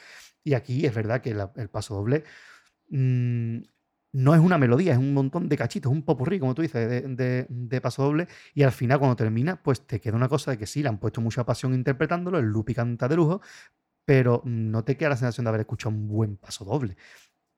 [0.44, 2.22] Y aquí es verdad que la- el paso doble
[2.90, 3.58] mm,
[4.18, 7.02] no es una melodía, es un montón de cachitos, un popurrí, como tú dices, de,
[7.02, 8.26] de, de paso doble.
[8.52, 10.98] Y al final, cuando termina, pues te queda una cosa de que sí, le han
[10.98, 13.40] puesto mucha pasión interpretándolo, el Lupi canta de lujo,
[14.04, 16.96] pero no te queda la sensación de haber escuchado un buen paso doble.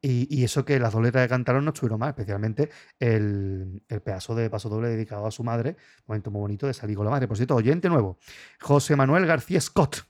[0.02, 4.02] Y, y eso que las dos letras que cantaron no estuvieron mal, especialmente el, el
[4.02, 7.10] pedazo de paso doble dedicado a su madre, momento muy bonito de salir con la
[7.10, 7.28] madre.
[7.28, 8.18] Por cierto, oyente nuevo,
[8.60, 10.09] José Manuel García Scott.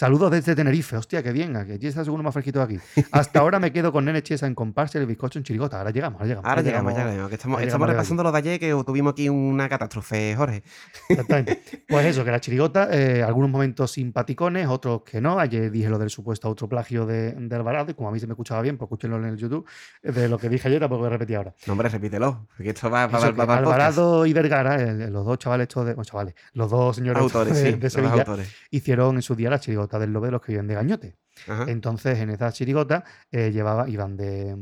[0.00, 0.96] Saludos desde Tenerife.
[0.96, 1.54] Hostia, qué bien.
[1.58, 2.78] Aquí está seguro más fresquito de aquí.
[3.12, 5.76] Hasta ahora me quedo con Nene Chiesa en comparsa y el bizcocho en chirigota.
[5.76, 6.48] Ahora llegamos, ahora llegamos.
[6.48, 7.28] Ahora llegamos, ya llegamos.
[7.28, 10.62] Que estamos, estamos repasando lo de ayer que tuvimos aquí una catástrofe, Jorge.
[11.06, 11.60] Exactamente.
[11.90, 15.38] Pues eso, que la chirigota, eh, algunos momentos simpaticones, otros que no.
[15.38, 18.32] Ayer dije lo del supuesto autoplagio de, de Alvarado y como a mí se me
[18.32, 19.66] escuchaba bien, pues escúchenlo en el YouTube,
[20.02, 21.52] eh, de lo que dije ayer tampoco voy a repetir ahora.
[21.66, 22.46] No, hombre, repítelo.
[22.56, 23.56] Porque esto va, que para.
[23.56, 27.72] Alvarado y Vergara, los dos chavales estos de, bueno, chavales, los dos señores Autores, de,
[27.72, 27.72] sí.
[27.72, 28.54] de los Sevilla, autores.
[28.70, 31.16] hicieron en su día la chirigota del lobe de los que viven de Gañote.
[31.48, 31.64] Ajá.
[31.68, 34.56] Entonces, en esa chirigota eh, llevaba, iban de,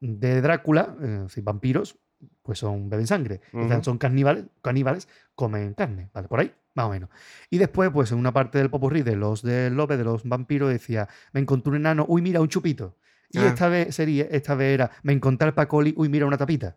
[0.00, 1.98] de Drácula, eh, sí, vampiros,
[2.42, 3.40] pues son beben sangre.
[3.52, 3.82] Ujú.
[3.84, 6.28] son caníbales, caníbales, comen carne, ¿vale?
[6.28, 7.10] Por ahí, más o menos.
[7.50, 10.70] Y después, pues en una parte del popurrí de los del lobe, de los vampiros,
[10.70, 12.96] decía, me encontré un enano, uy, mira, un chupito.
[13.30, 13.46] Y Ah.
[13.48, 16.76] esta vez sería, esta vez era, me encontré al Pacoli, uy, mira, una tapita.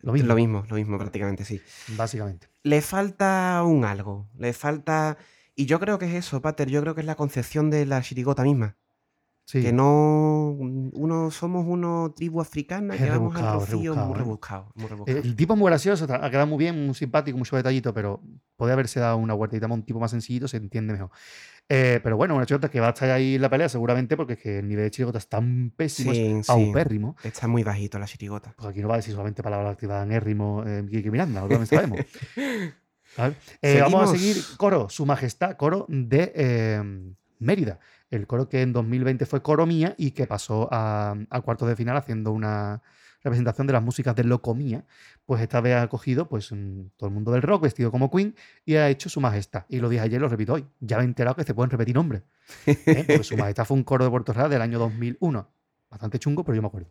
[0.00, 1.60] Lo mismo, Lo mismo, lo mismo prácticamente, sí.
[1.96, 2.48] básicamente.
[2.64, 4.28] Le falta un algo.
[4.36, 5.16] Le falta.
[5.54, 6.68] Y yo creo que es eso, Pater.
[6.68, 8.76] Yo creo que es la concepción de la chirigota misma.
[9.44, 9.60] Sí.
[9.60, 10.50] Que no.
[10.50, 14.18] Uno, somos una tribu africana que vamos al rebuscado, rocío muy rebuscado, ¿eh?
[14.18, 14.72] rebuscado.
[14.76, 15.18] Muy rebuscado.
[15.18, 18.22] El tipo es muy gracioso, ha quedado muy bien, muy simpático, mucho detallito, pero
[18.56, 21.10] podría haberse dado una vueltita más un tipo más sencillito, se entiende mejor.
[21.68, 24.34] Eh, pero bueno, una chirigota que va a estar ahí en la pelea seguramente porque
[24.34, 26.52] es que el nivel de chirigota es tan pésimo, Sí, es sí.
[26.52, 27.16] paupérrimo.
[27.24, 28.54] Está muy bajito la chirigota.
[28.56, 31.66] Pues aquí no va a decir solamente palabras activadas en érrimo eh, Miranda, lo también
[31.66, 32.00] sabemos.
[33.60, 36.82] Eh, vamos a seguir coro, Su Majestad, coro de eh,
[37.38, 37.78] Mérida.
[38.10, 41.76] El coro que en 2020 fue coro mía y que pasó a, a cuartos de
[41.76, 42.82] final haciendo una
[43.24, 44.84] representación de las músicas de Locomía.
[45.26, 48.34] Pues esta vez ha cogido pues, mm, todo el mundo del rock vestido como Queen
[48.64, 49.64] y ha hecho Su Majestad.
[49.68, 50.66] Y lo dije ayer, lo repito hoy.
[50.80, 52.22] Ya me he enterado que se pueden repetir nombres.
[52.66, 52.76] ¿eh?
[53.06, 55.48] Porque Su Majestad fue un coro de Puerto Real del año 2001.
[55.90, 56.90] Bastante chungo, pero yo me acuerdo.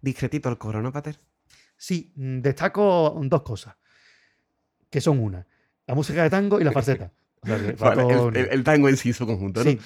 [0.00, 1.18] Discretito el coro, ¿no, Pater?
[1.76, 3.76] Sí, mm, destaco dos cosas,
[4.94, 5.44] que son una,
[5.88, 7.10] la música de tango y la falseta.
[7.44, 9.70] O sea, Vale, el, tango en sí, su conjunto, ¿no?
[9.70, 9.78] Sí,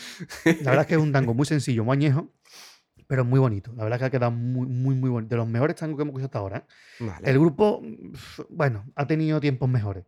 [0.44, 2.33] la verdad es que es un tango muy sencillo, muy añejo,
[3.09, 3.73] pero muy bonito.
[3.75, 5.31] La verdad es que ha quedado muy, muy, muy bonito.
[5.35, 6.59] De los mejores tangos que hemos escuchado hasta ahora.
[6.59, 7.05] ¿eh?
[7.05, 7.31] Vale.
[7.31, 7.83] El grupo,
[8.51, 10.05] bueno, ha tenido tiempos mejores.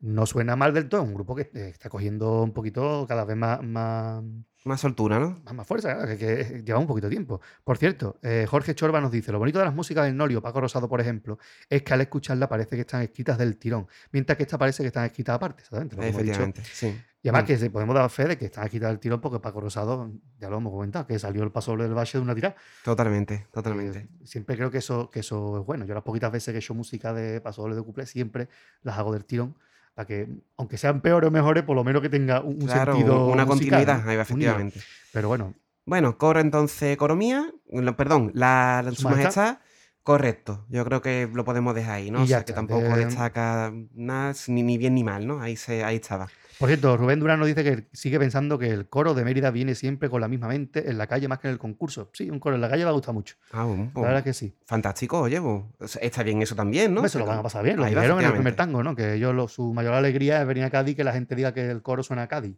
[0.00, 3.24] No suena mal del todo, es un grupo que eh, está cogiendo un poquito cada
[3.24, 4.22] vez más, más,
[4.64, 5.40] Más soltura, ¿no?
[5.44, 7.40] más, más fuerza, que, que lleva un poquito de tiempo.
[7.64, 10.60] Por cierto, eh, Jorge Chorba nos dice, lo bonito de las músicas del Norio, Paco
[10.60, 14.44] Rosado, por ejemplo, es que al escucharla parece que están escritas del tirón, mientras que
[14.44, 15.96] esta parece que están escritas aparte, exactamente.
[15.96, 16.18] lo dicho.
[16.20, 16.96] Efectivamente, sí.
[17.20, 17.58] Y además Mm.
[17.64, 20.58] que podemos dar fe de que están escritas del tirón porque Paco Rosado, ya lo
[20.58, 22.54] hemos comentado, que salió el paso del valle de una tirada.
[22.84, 23.98] Totalmente, totalmente.
[23.98, 25.84] Eh, siempre creo que eso, que eso es bueno.
[25.84, 28.48] Yo las poquitas veces que he hecho música de paso de cuplé, siempre
[28.82, 29.56] las hago del tirón,
[29.98, 33.26] para que, aunque sean peores o mejores, por lo menos que tenga un, Claro, sentido
[33.26, 34.12] una musical, continuidad, ¿no?
[34.12, 34.80] efectivamente.
[35.12, 35.54] Pero bueno,
[35.86, 39.44] Bueno, coro entonces, coro mía, lo- perdón, la, la- Su su Majestad.
[39.44, 39.58] majestad,
[40.04, 40.66] correcto.
[40.68, 42.20] Yo creo que lo podemos dejar ahí, ¿no?
[42.20, 45.26] Y O ya sea, que está, tampoco de- destaca nada, ni, ni bien ni mal,
[45.26, 45.40] ¿no?
[45.42, 46.28] Ahí, se, ahí estaba.
[46.58, 49.76] Por cierto, Rubén Durán nos dice que sigue pensando que el coro de Mérida viene
[49.76, 52.10] siempre con la misma mente en la calle más que en el concurso.
[52.12, 53.36] Sí, un coro en la calle va a gustar mucho.
[53.52, 54.54] Ah, bueno, La pues, verdad que sí.
[54.66, 57.08] fantástico, oye, pues, está bien eso también, ¿no?
[57.08, 57.76] Se lo van a pasar bien.
[57.76, 58.96] Lo dijeron en el primer tango, ¿no?
[58.96, 61.54] Que ellos, lo- su mayor alegría es venir a Cádiz y que la gente diga
[61.54, 62.56] que el coro suena a Cádiz.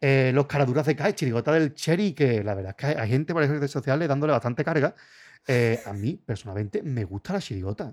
[0.00, 3.32] Eh, los caraduras de Cádiz, chirigota del Cherry, que la verdad es que hay gente
[3.32, 4.94] por las redes sociales dándole bastante carga.
[5.46, 7.92] Eh, a mí, personalmente, me gusta la chirigota.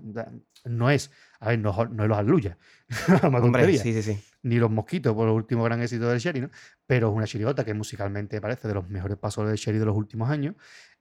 [0.64, 1.10] No es,
[1.40, 2.58] a ver, no, no es los aluya,
[3.22, 4.20] Hombre, sí, sí, sí.
[4.42, 6.50] ni los mosquitos por el último gran éxito del Sherry, ¿no?
[6.86, 9.96] Pero es una chirigota que musicalmente parece de los mejores pasos del Sherry de los
[9.96, 10.54] últimos años.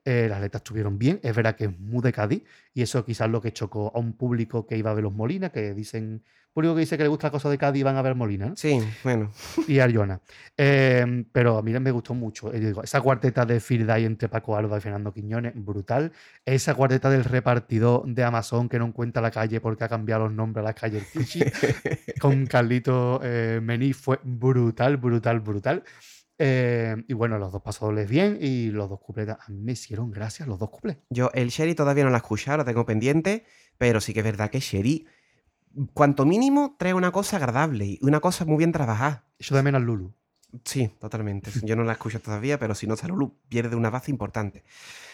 [0.05, 3.29] Eh, las letras estuvieron bien, es verdad que es muy de Cádiz y eso quizás
[3.29, 6.75] lo que chocó a un público que iba a ver los Molina, que dicen, público
[6.75, 8.55] que dice que le gusta la cosa de Cádiz van a ver Molina, ¿no?
[8.55, 9.31] Sí, bueno.
[9.67, 10.21] y Arjona.
[10.57, 12.53] Eh, pero a mí me gustó mucho.
[12.53, 16.11] Eh, digo, esa cuarteta de Firday entre Paco Alba y Fernando Quiñones, brutal.
[16.45, 20.33] Esa cuarteta del repartidor de Amazon que no encuentra la calle porque ha cambiado los
[20.33, 21.03] nombres a las calles
[22.19, 25.83] con Carlito eh, Mení fue brutal, brutal, brutal.
[26.41, 29.37] Eh, y bueno, los dos pasadores bien y los dos cupletas.
[29.45, 30.97] A mí me hicieron gracias los dos cuplés.
[31.09, 33.45] Yo el Sherry todavía no la he escuchado, la tengo pendiente,
[33.77, 35.05] pero sí que es verdad que Sherry,
[35.93, 39.25] cuanto mínimo, trae una cosa agradable y una cosa muy bien trabajada.
[39.37, 40.13] Eso de menos Lulu.
[40.65, 41.51] Sí, totalmente.
[41.63, 44.63] Yo no la escucho todavía, pero si no, Salulu pierde una base importante.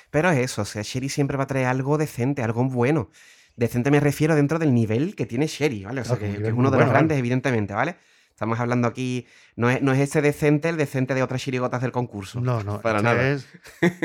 [0.09, 3.09] Pero es eso, o sea, Sherry siempre va a traer algo decente, algo bueno.
[3.55, 6.01] Decente me refiero dentro del nivel que tiene Sherry, ¿vale?
[6.01, 7.95] O sea, que es uno de los grandes, evidentemente, ¿vale?
[8.35, 11.93] Estamos hablando aquí, no es, no es ese decente el decente de otras chirigotas del
[11.93, 12.41] concurso.
[12.41, 13.29] No, no, Para este nada.
[13.31, 13.47] es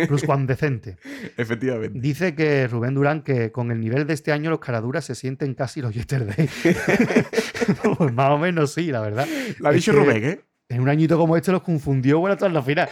[0.06, 0.98] plus one decente.
[1.36, 1.98] Efectivamente.
[1.98, 5.54] Dice que Rubén Durán que con el nivel de este año los caraduras se sienten
[5.54, 6.48] casi los Yesterday.
[7.98, 9.26] pues más o menos sí, la verdad.
[9.58, 10.40] Lo ha dicho Rubén, ¿eh?
[10.68, 12.88] En un añito como este los confundió buena tras la final.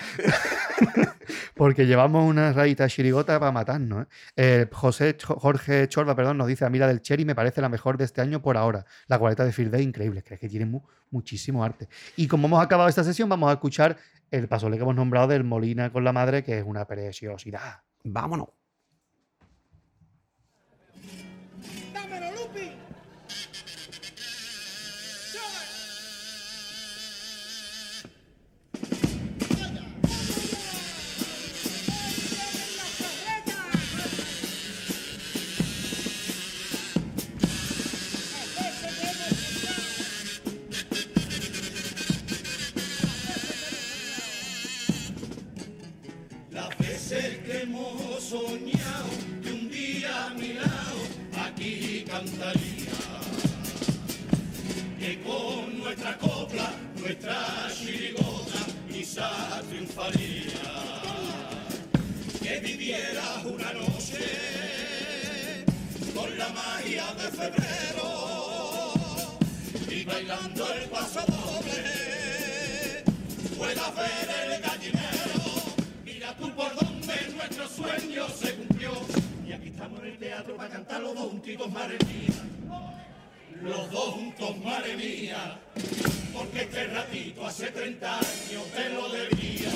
[1.55, 4.05] Porque llevamos una rayita chirigota para matarnos.
[4.05, 4.09] ¿eh?
[4.37, 7.69] Eh, José Jorge Chorba, perdón, nos dice: A mí la del Cherry me parece la
[7.69, 8.85] mejor de este año por ahora.
[9.07, 10.23] La cuareta de Field Day, increíble.
[10.23, 11.89] Creo que tiene mu- muchísimo arte.
[12.17, 13.97] Y como hemos acabado esta sesión, vamos a escuchar
[14.31, 17.81] el pasole que hemos nombrado del Molina con la madre, que es una preciosidad.
[18.05, 18.49] Vámonos.
[55.09, 58.59] Que con nuestra copla, nuestra chirigota,
[58.93, 60.53] quizá triunfaría.
[62.43, 65.65] Que vivieras una noche
[66.15, 68.93] con la magia de febrero
[69.89, 73.05] y bailando el paso doble
[73.57, 75.73] puedas ver el gallinero.
[76.05, 78.93] Mira tú por donde nuestro sueño se cumplió.
[79.47, 82.98] Y aquí estamos en el teatro para cantar los dos juntitos, madre mía.
[83.63, 85.59] Los dos juntos, madre mía.
[86.33, 89.73] porque este ratito hace 30 años te lo debía.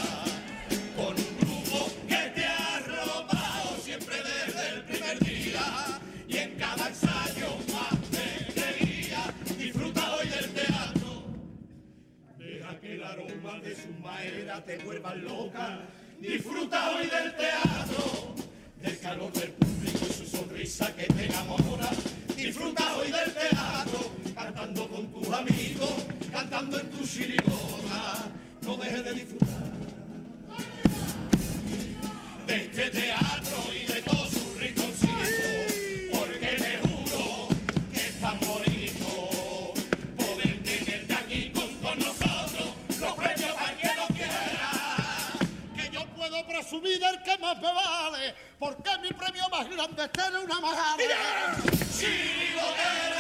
[0.97, 6.01] Con un grupo que te ha robado siempre desde el primer día.
[6.29, 9.35] Y en cada ensayo más te quería.
[9.59, 11.25] Disfruta hoy del teatro.
[12.39, 15.81] Deja que el aroma de su maera te vuelva loca.
[16.21, 18.35] Disfruta hoy del teatro,
[18.81, 21.72] del calor del público y su sonrisa que te enamora.
[25.43, 28.31] Amigos, cantando en tu chirigota.
[28.63, 29.73] No dejes de disfrutar
[32.47, 35.29] de este teatro y de todos sus rinconcitos,
[36.13, 37.49] porque te juro
[37.93, 39.75] que es tan bonito
[40.17, 44.71] poder tenerte aquí con, con nosotros, los premios para que lo quiera.
[45.77, 50.13] que yo puedo presumir del que más me vale, porque mi premio más grande es
[50.13, 50.53] tener una.
[50.53, 51.57] Chirigotera,
[51.99, 53.12] chirigotera.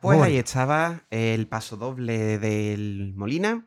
[0.00, 0.24] Pues Bueno.
[0.24, 3.66] ahí estaba el paso doble del Molina.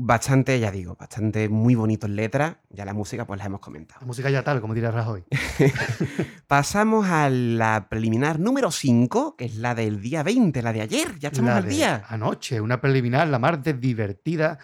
[0.00, 2.60] Bastante, ya digo, bastante muy bonito en letra.
[2.70, 4.00] Ya la música, pues la hemos comentado.
[4.02, 5.24] La música ya tal, como diría Rajoy.
[6.46, 11.18] Pasamos a la preliminar número 5, que es la del día 20, la de ayer.
[11.18, 12.04] Ya estamos La al de día.
[12.08, 14.58] Anoche, una preliminar, la más divertida,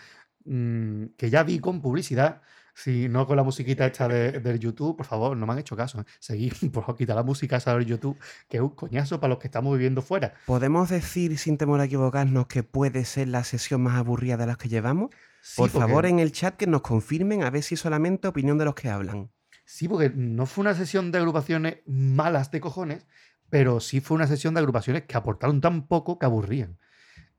[0.44, 2.40] mm, que ya vi con publicidad.
[2.75, 5.77] Si no con la musiquita esta de, del YouTube, por favor, no me han hecho
[5.77, 6.01] caso.
[6.01, 6.05] ¿eh?
[6.19, 9.39] Seguid, por favor, quitar la música esa del YouTube, que es un coñazo para los
[9.39, 10.35] que estamos viviendo fuera.
[10.47, 14.57] ¿Podemos decir, sin temor a equivocarnos, que puede ser la sesión más aburrida de las
[14.59, 15.11] que llevamos?
[15.41, 18.59] Sí, Por porque- favor, en el chat que nos confirmen a ver si solamente opinión
[18.59, 19.31] de los que hablan.
[19.67, 23.07] Sí, porque no fue una sesión de agrupaciones malas de cojones,
[23.51, 26.79] pero sí fue una sesión de agrupaciones que aportaron tan poco que aburrían.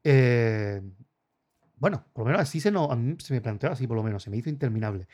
[0.04, 0.82] Eh,
[1.78, 4.04] bueno, por lo menos así se, no, a mí se me planteó así, por lo
[4.04, 5.08] menos, se me hizo interminable.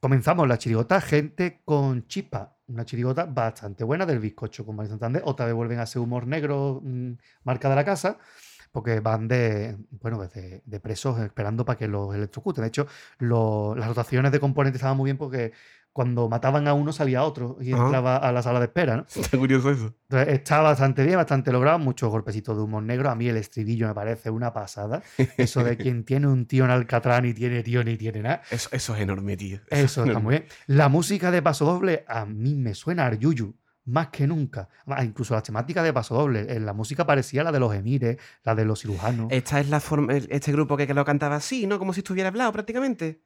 [0.00, 2.56] Comenzamos la chirigota, gente con chispa.
[2.68, 5.22] Una chirigota bastante buena del bizcocho con María Santander.
[5.26, 7.12] Otra vez vuelven a ese humor negro, mm,
[7.44, 8.18] marca de la casa,
[8.72, 12.62] porque van de, bueno, pues de, de presos esperando para que los electrocuten.
[12.62, 12.86] De hecho,
[13.18, 15.52] las rotaciones de componentes estaban muy bien porque
[16.00, 17.84] cuando mataban a uno salía otro y Ajá.
[17.84, 18.96] entraba a la sala de espera.
[18.96, 19.04] ¿no?
[19.14, 19.94] Está curioso eso.
[20.08, 23.10] Entonces, está bastante bien, bastante logrado, muchos golpecitos de humor negro.
[23.10, 25.02] A mí el estribillo me parece una pasada.
[25.36, 28.40] Eso de quien tiene un tío en Alcatrán ni tiene tío ni tiene nada.
[28.50, 29.60] Eso, eso es enorme, tío.
[29.68, 30.46] Eso es está muy bien.
[30.68, 34.70] La música de Paso Doble a mí me suena a Aryuyu, más que nunca.
[34.86, 36.50] Ah, Incluso la temática de Paso Doble.
[36.50, 39.26] En la música parecía la de los emires, la de los cirujanos.
[39.30, 41.78] Esta es la forma, este grupo que, que lo cantaba así, ¿no?
[41.78, 43.20] Como si estuviera hablado prácticamente.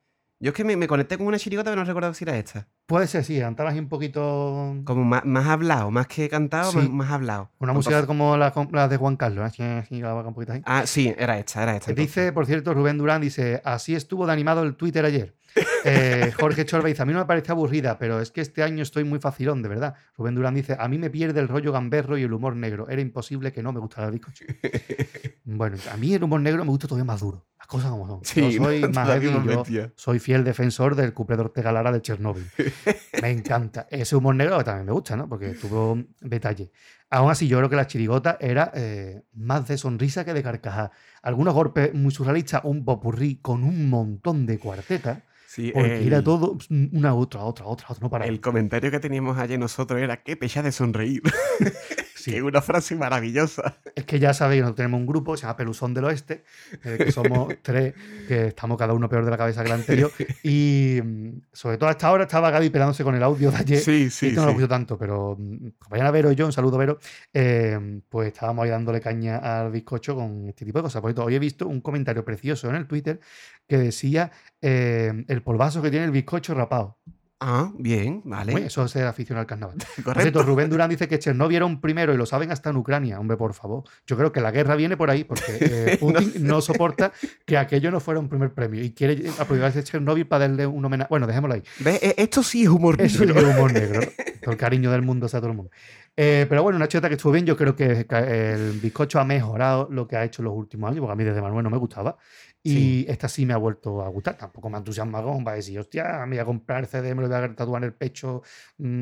[0.44, 2.68] Yo es que me, me conecté con una chirigota, pero no recuerdo si era esta.
[2.84, 4.76] Puede ser, sí, cantabas ahí un poquito.
[4.84, 6.76] Como más, más hablado, más que cantado, Sí.
[6.76, 7.50] más, más hablado.
[7.60, 9.42] Una música como la, la de Juan Carlos.
[9.42, 10.60] Así, así, un poquito ahí.
[10.66, 11.92] Ah, sí, era esta, era esta.
[11.92, 12.14] entonces.
[12.14, 15.34] Dice, por cierto, Rubén Durán dice, así estuvo de animado el Twitter ayer.
[15.86, 18.82] Eh, Jorge Chorba dice, a mí no me parece aburrida, pero es que este año
[18.82, 19.94] estoy muy facilón, de verdad.
[20.16, 22.88] Rubén Durán dice, a mí me pierde el rollo gamberro y el humor negro.
[22.88, 24.46] Era imposible que no me gustara el bizcocho.
[25.44, 27.46] bueno, a mí el humor negro me gusta todavía más duro.
[27.74, 28.20] Cosas como son.
[28.22, 32.46] Sí, yo soy no, yo soy fiel defensor del cuplé de Ortega Lara de Chernóbil.
[33.20, 33.88] Me encanta.
[33.90, 35.28] Ese humor negro que también me gusta, ¿no?
[35.28, 36.70] Porque tuvo detalle.
[37.10, 40.92] Aún así, yo creo que la chirigota era eh, más de sonrisa que de carcajada.
[41.20, 46.22] Algunos golpes muy surrealistas, un popurrí con un montón de cuartetas, Sí, porque el, era
[46.22, 48.26] todo una, otra, otra, otra, otra, no para.
[48.26, 51.22] el comentario que teníamos ayer nosotros era qué pecha de sonreír.
[52.14, 52.30] Sí.
[52.30, 53.76] que es una frase maravillosa.
[53.94, 56.44] Es que ya sabéis, nosotros tenemos un grupo, se llama Peluzón del Oeste,
[56.84, 57.94] eh, que somos tres,
[58.28, 60.10] que estamos cada uno peor de la cabeza que el anterior.
[60.42, 63.78] Y mm, sobre todo a esta hora estaba Gaby peleándose con el audio de ayer.
[63.78, 64.56] Sí, y sí, esto no lo sí.
[64.56, 66.98] escucho tanto, pero mm, vayan a Vero y yo, un saludo Vero,
[67.32, 71.00] eh, pues estábamos ahí dándole caña al bizcocho con este tipo de cosas.
[71.00, 73.20] Por cierto, hoy he visto un comentario precioso en el Twitter
[73.66, 76.98] que decía eh, el polvazo que tiene el bizcocho rapado.
[77.46, 78.54] Ah, bien, vale.
[78.54, 79.76] Uy, eso es ser aficionado al carnaval.
[79.94, 80.42] Cierto, Correcto.
[80.44, 83.20] Rubén Durán dice que Chernobyl era un primero y lo saben hasta en Ucrania.
[83.20, 83.84] Hombre, por favor.
[84.06, 87.12] Yo creo que la guerra viene por ahí porque eh, Putin no soporta
[87.44, 91.08] que aquello no fuera un primer premio y quiere aprovecharse Chernobyl para darle un homenaje.
[91.10, 91.62] Bueno, dejémoslo ahí.
[91.80, 92.02] ¿Ves?
[92.02, 93.50] E- Esto sí es humor Eso es negro.
[93.50, 94.00] humor negro.
[94.40, 95.70] Todo el cariño del mundo hacia todo el mundo.
[96.16, 97.46] Eh, pero bueno, una chota que estuvo bien.
[97.46, 101.00] Yo creo que el bizcocho ha mejorado lo que ha hecho en los últimos años,
[101.00, 102.18] porque a mí desde Manuel no me gustaba.
[102.66, 103.06] Y Sí.
[103.10, 104.38] esta sí me ha vuelto a gustar.
[104.38, 107.36] Tampoco me entusiasma con para decir, hostia, me voy a comprar CD, me lo voy
[107.36, 108.42] a tatuar en el pecho.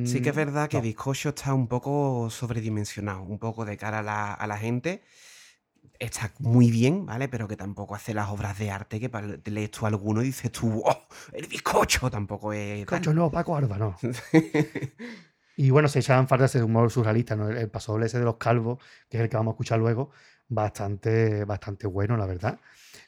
[0.03, 0.83] Sí que es Mm, verdad que no.
[0.83, 5.03] Bizcocho está un poco sobredimensionado, un poco de cara a la, a la gente.
[5.99, 7.29] Está muy bien, ¿vale?
[7.29, 10.27] Pero que tampoco hace las obras de arte que pa- te lees tú alguno y
[10.27, 11.07] dices tú, ¡oh!
[11.33, 12.87] El bizcocho tampoco es.
[12.87, 13.01] tal".
[13.01, 13.97] Bizcocho no, Paco Arba, no.
[15.57, 17.49] Y bueno, se echaban falta ese humor surrealista, ¿no?
[17.51, 20.11] El, el pasodoble ese de los calvos, que es el que vamos a escuchar luego,
[20.49, 22.59] bastante, bastante bueno, la verdad.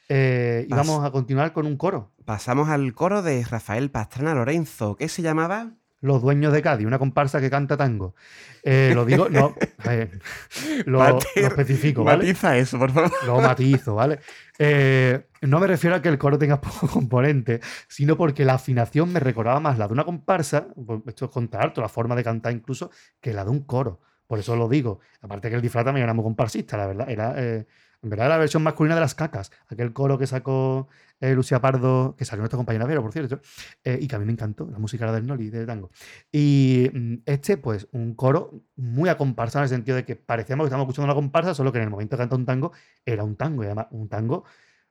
[0.09, 2.13] Eh, y Pas- vamos a continuar con un coro.
[2.25, 6.99] Pasamos al coro de Rafael Pastrana Lorenzo, que se llamaba Los Dueños de Cádiz, una
[6.99, 8.15] comparsa que canta tango.
[8.63, 10.21] Eh, lo digo, no, ver,
[10.87, 12.25] lo, especifico, ¿vale?
[12.27, 13.11] Matiza eso, por favor.
[13.27, 14.21] Lo matizo, ¿vale?
[14.59, 19.13] Eh, no me refiero a que el coro tenga poco componente, sino porque la afinación
[19.13, 22.25] me recordaba más la de una comparsa, pues, esto es contra alto, la forma de
[22.25, 22.91] cantar incluso,
[23.21, 24.01] que la de un coro.
[24.27, 25.01] Por eso lo digo.
[25.21, 27.11] Aparte que el disfraz también era muy comparsista, la verdad.
[27.11, 27.67] Era, eh,
[28.05, 29.51] en verdad, la versión masculina de las cacas.
[29.69, 30.89] Aquel coro que sacó
[31.21, 33.41] eh, Lucía Pardo, que salió nuestra compañera Vero, por cierto,
[33.83, 35.91] eh, y que a mí me encantó, la música era del Noli, de tango.
[36.31, 40.69] Y mm, este, pues, un coro muy a en el sentido de que parecíamos que
[40.69, 42.73] estábamos escuchando una comparsa, solo que en el momento que canta un tango,
[43.07, 44.45] era un tango, y además un tango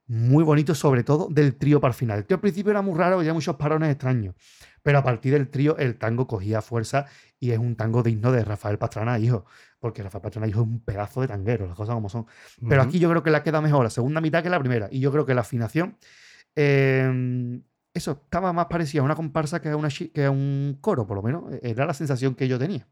[0.07, 2.19] muy bonito, sobre todo del trío para el final.
[2.19, 4.35] El trío al principio era muy raro, había muchos parones extraños,
[4.81, 7.05] pero a partir del trío el tango cogía fuerza
[7.39, 9.45] y es un tango digno de Rafael Pastrana, hijo,
[9.79, 12.25] porque Rafael Pastrana, hijo, es un pedazo de tanguero, las cosas como son.
[12.67, 14.99] Pero aquí yo creo que la queda mejor la segunda mitad que la primera, y
[14.99, 15.97] yo creo que la afinación,
[16.55, 17.61] eh,
[17.93, 21.17] eso, estaba más parecida a una comparsa que a, una, que a un coro, por
[21.17, 22.87] lo menos, e-, era la sensación que yo tenía.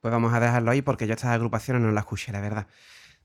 [0.00, 2.66] Pues vamos a dejarlo ahí porque yo estas agrupaciones no las escuché, la verdad.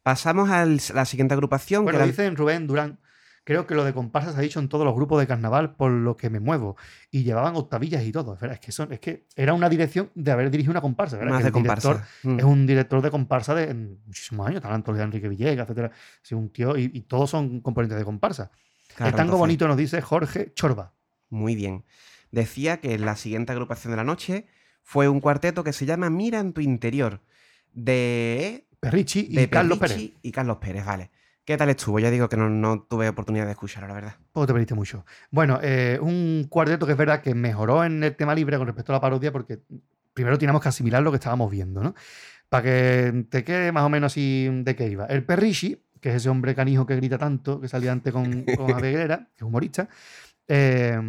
[0.04, 1.84] Pasamos a la siguiente agrupación.
[1.84, 3.00] Bueno, que dicen Rubén Durán.
[3.44, 5.90] Creo que lo de comparsa se ha dicho en todos los grupos de carnaval por
[5.90, 6.78] lo que me muevo.
[7.10, 8.38] Y llevaban octavillas y todo.
[8.40, 11.18] Es, que, son, es que era una dirección de haber dirigido una comparsa.
[11.18, 11.32] ¿verdad?
[11.32, 12.30] más Que de director comparsa.
[12.30, 12.40] Mm.
[12.40, 14.62] Es un director de comparsa de muchísimos años.
[14.62, 15.92] Talento de Enrique Villegas, etcétera.
[16.32, 18.52] Un tío, y, y todos son componentes de comparsa.
[18.96, 20.94] Claro, el tango entonces, bonito nos dice Jorge Chorba.
[21.30, 21.86] Muy bien.
[22.32, 24.46] Decía que la siguiente agrupación de la noche
[24.84, 27.22] fue un cuarteto que se llama Mira en tu interior.
[27.74, 30.20] De, Perrichi y de Carlos Perrichi Pérez.
[30.22, 31.12] y Carlos Pérez, vale.
[31.50, 32.00] ¿Qué tal estuvo?
[32.00, 34.16] Ya digo que no, no tuve oportunidad de escucharlo, la verdad.
[34.32, 35.04] Poco te perdiste mucho.
[35.32, 38.92] Bueno, eh, un cuarteto que es verdad que mejoró en el tema libre con respecto
[38.92, 39.60] a la parodia porque
[40.14, 41.96] primero teníamos que asimilar lo que estábamos viendo, ¿no?
[42.50, 45.06] Para que te quede más o menos así de qué iba.
[45.08, 48.78] El Perrichi, que es ese hombre canijo que grita tanto, que salía antes con, con
[48.80, 49.04] que
[49.36, 49.90] es humorista,
[50.48, 51.00] eh,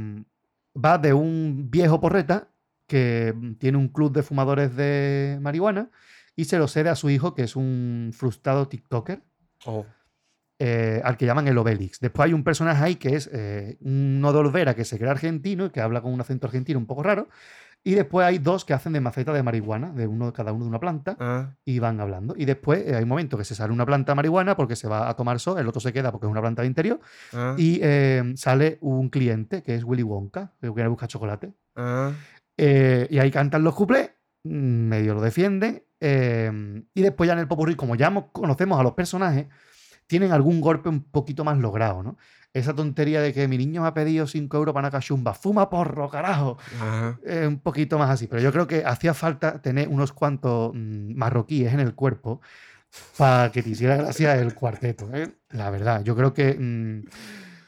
[0.74, 2.48] va de un viejo porreta
[2.86, 5.90] que tiene un club de fumadores de marihuana
[6.36, 9.22] y se lo cede a su hijo, que es un frustrado TikToker,
[10.58, 12.00] eh, al que llaman el Obelix.
[12.00, 15.66] Después hay un personaje ahí que es eh, un Nodo Olvera que se cree argentino
[15.66, 17.28] y que habla con un acento argentino un poco raro.
[17.82, 20.68] Y después hay dos que hacen de maceta de marihuana, de uno cada uno de
[20.68, 22.34] una planta, Ah, y van hablando.
[22.36, 24.86] Y después eh, hay un momento que se sale una planta de marihuana porque se
[24.86, 27.00] va a tomar sol, el otro se queda porque es una planta de interior,
[27.32, 31.54] ah, y eh, sale un cliente que es Willy Wonka, que viene a buscar chocolate.
[31.76, 32.12] ah.
[32.58, 34.10] Y ahí cantan los cuplés,
[34.44, 35.82] mm, medio lo defienden.
[36.00, 39.46] Eh, y después ya en el popurrí, como ya conocemos a los personajes,
[40.06, 42.16] tienen algún golpe un poquito más logrado, ¿no?
[42.52, 45.70] Esa tontería de que mi niño me ha pedido 5 euros para una cachumba, fuma
[45.70, 46.58] porro, carajo.
[47.24, 48.26] Eh, un poquito más así.
[48.26, 52.40] Pero yo creo que hacía falta tener unos cuantos mm, marroquíes en el cuerpo
[53.16, 55.08] para que te hiciera gracia el cuarteto.
[55.14, 55.30] ¿eh?
[55.50, 56.54] La verdad, yo creo que.
[56.58, 57.04] mm,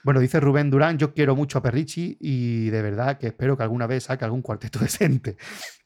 [0.03, 3.62] bueno, dice Rubén Durán, yo quiero mucho a Perrichi y de verdad que espero que
[3.62, 5.37] alguna vez saque algún cuarteto decente.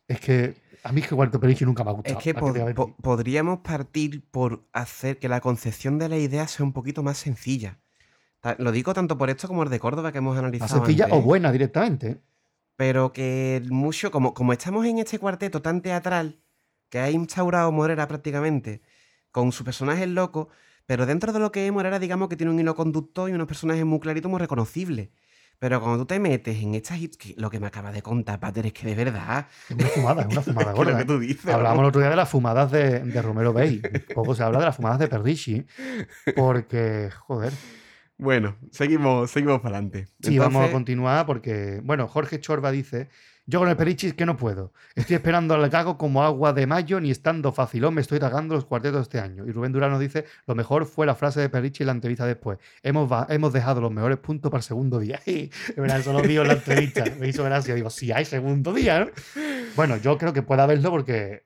[0.09, 0.55] Es que
[0.87, 2.18] a mí es que Cuarto Perrichi nunca me ha gustado.
[2.18, 7.03] Es que podríamos partir por hacer que la concepción de la idea sea un poquito
[7.03, 7.80] más sencilla.
[8.59, 10.76] Lo digo tanto por esto como el de Córdoba que hemos Más analizado.
[10.76, 11.24] sencilla antes, o ¿eh?
[11.24, 12.22] buena directamente.
[12.76, 16.39] Pero que mucho, como, como estamos en este cuarteto tan teatral,
[16.89, 18.82] que ha instaurado Morera prácticamente,
[19.32, 20.47] con sus personajes locos,
[20.87, 23.49] pero dentro de lo que es Morera, digamos que tiene un hilo conductor y unos
[23.49, 25.09] personajes muy claritos, muy reconocibles.
[25.59, 28.38] Pero cuando tú te metes en estas hits, que lo que me acabas de contar,
[28.38, 29.46] Pater, es que de verdad.
[29.68, 30.96] Es una fumada, es una fumada que lo gorda.
[30.96, 31.07] que ¿eh?
[31.07, 31.46] tú dices.
[31.46, 33.80] Hablábamos el otro día de las fumadas de, de Romero Bay.
[34.14, 35.66] Poco se habla de las fumadas de Perrichi.
[36.34, 37.52] Porque, joder.
[38.18, 40.09] Bueno, seguimos, seguimos para adelante.
[40.22, 43.09] Sí, vamos a continuar porque, bueno, Jorge Chorba dice,
[43.47, 44.72] yo con el Perichi es que no puedo.
[44.97, 48.64] Estoy esperando al cago como agua de mayo, ni estando facilón me estoy tragando los
[48.64, 49.47] cuartetos este año.
[49.47, 52.59] Y Rubén Durano dice, lo mejor fue la frase de Perichi en la entrevista después.
[52.82, 55.20] Hemos, hemos dejado los mejores puntos para el segundo día.
[55.76, 57.05] Verdad, eso lo digo en la entrevista.
[57.20, 57.74] Me hizo gracia.
[57.74, 59.11] Digo, si hay segundo día, ¿no?
[59.76, 61.44] Bueno, yo creo que puede haberlo porque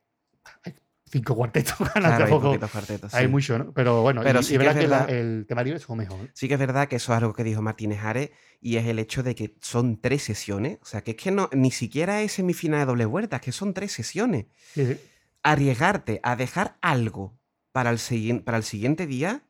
[1.11, 1.75] cinco cuartetos.
[1.93, 3.31] Claro, hay tampoco cuartetos, hay sí.
[3.31, 3.73] mucho, ¿no?
[3.73, 5.17] Pero bueno, Pero y, sí y que verdad es que la- verdad.
[5.17, 6.19] el tema libre es lo mejor.
[6.21, 6.31] ¿eh?
[6.35, 8.31] Sí que es verdad que eso es algo que dijo Martínez Ares
[8.61, 10.79] y es el hecho de que son tres sesiones.
[10.83, 13.53] O sea, que es que no, ni siquiera es semifinal de doble vuelta, es que
[13.53, 14.47] son tres sesiones.
[14.75, 14.97] Sí.
[15.43, 17.39] Arriesgarte a dejar algo
[17.73, 19.43] para el, siguiente, para el siguiente día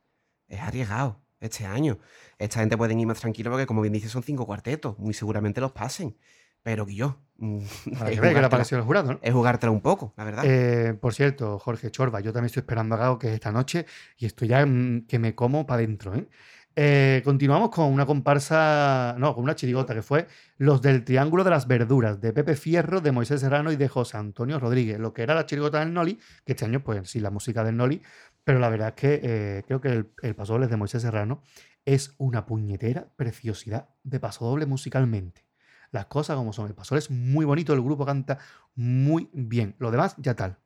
[0.49, 1.99] es arriesgado este año.
[2.39, 4.99] Esta gente pueden ir más tranquilo porque, como bien dice, son cinco cuartetos.
[4.99, 6.17] Muy seguramente los pasen.
[6.63, 7.19] Pero que yo.
[7.39, 7.59] mm,
[7.99, 9.19] Para es que vea que le apareció el jurado, ¿no?
[9.23, 10.45] es jugártela un poco, la verdad.
[10.47, 13.87] Eh, por cierto, Jorge Chorba, yo también estoy esperando a Gago que es esta noche
[14.17, 16.15] y estoy ya mm, que me como para adentro.
[16.15, 16.29] ¿eh?
[16.77, 21.51] Eh, continuamos con una comparsa, no, con una chirigota que fue Los del Triángulo de
[21.51, 24.99] las Verduras, de Pepe Fierro, de Moisés Serrano y de José Antonio Rodríguez.
[24.99, 27.77] Lo que era la chirigota del Noli, que este año, pues sí, la música del
[27.77, 28.01] Noli,
[28.45, 31.43] pero la verdad es que eh, creo que el, el pasodobles de Moisés Serrano
[31.85, 35.50] es una puñetera preciosidad de pasodoble musicalmente.
[35.91, 36.67] Las cosas como son.
[36.67, 38.39] El paso es muy bonito, el grupo canta
[38.75, 39.75] muy bien.
[39.79, 40.59] Lo demás, ya tal.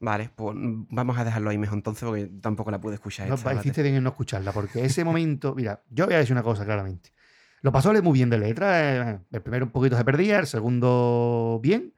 [0.00, 3.28] Vale, pues vamos a dejarlo ahí mejor entonces porque tampoco la pude escuchar.
[3.28, 6.32] No, esta, hiciste bien en no escucharla, porque ese momento, mira, yo voy a decir
[6.32, 7.10] una cosa claramente.
[7.62, 9.12] Lo pasó muy bien de letra.
[9.12, 11.94] eh, El primero un poquito se perdía, el segundo bien.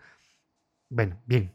[0.89, 1.53] Bueno, bien.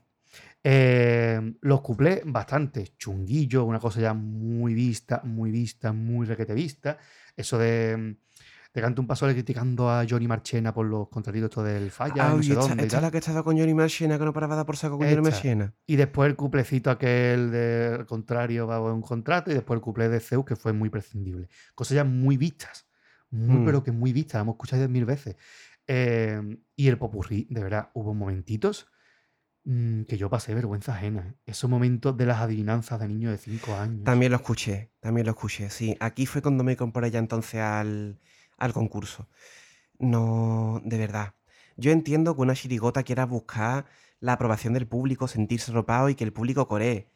[0.63, 6.97] Eh, los cuplés bastante chunguillo, una cosa ya muy vista, muy vista, muy requete vista.
[7.37, 8.17] Eso de,
[8.73, 12.35] de canto un paso criticando a Johnny Marchena por los contrarios estos del falla, Ah,
[12.35, 14.31] no sé esta, dónde y esta es la que estaba con Johnny Marchena, que no
[14.33, 15.21] paraba de dar por saco con Johnny.
[15.21, 15.73] Marchena.
[15.85, 20.07] Y después el cuplecito aquel del contrario va a un contrato y después el cuplé
[20.09, 21.49] de Zeus que fue muy prescindible.
[21.75, 22.87] Cosas ya muy vistas.
[23.29, 23.65] Muy, Mm.
[23.65, 24.41] pero que muy vistas.
[24.41, 25.35] Hemos escuchado mil veces.
[25.87, 26.41] Eh,
[26.75, 28.87] y el popurrí, de verdad, hubo momentitos
[29.63, 31.27] mm, que yo pasé vergüenza ajena.
[31.27, 31.33] ¿eh?
[31.45, 34.03] Esos momentos de las adivinanzas de niños de 5 años.
[34.03, 35.95] También lo escuché, también lo escuché, sí.
[35.99, 38.19] Aquí fue cuando me compré ya entonces al,
[38.57, 39.27] al concurso.
[39.99, 41.33] No, de verdad.
[41.77, 43.85] Yo entiendo que una chirigota quiera buscar
[44.19, 47.09] la aprobación del público, sentirse ropado y que el público coree.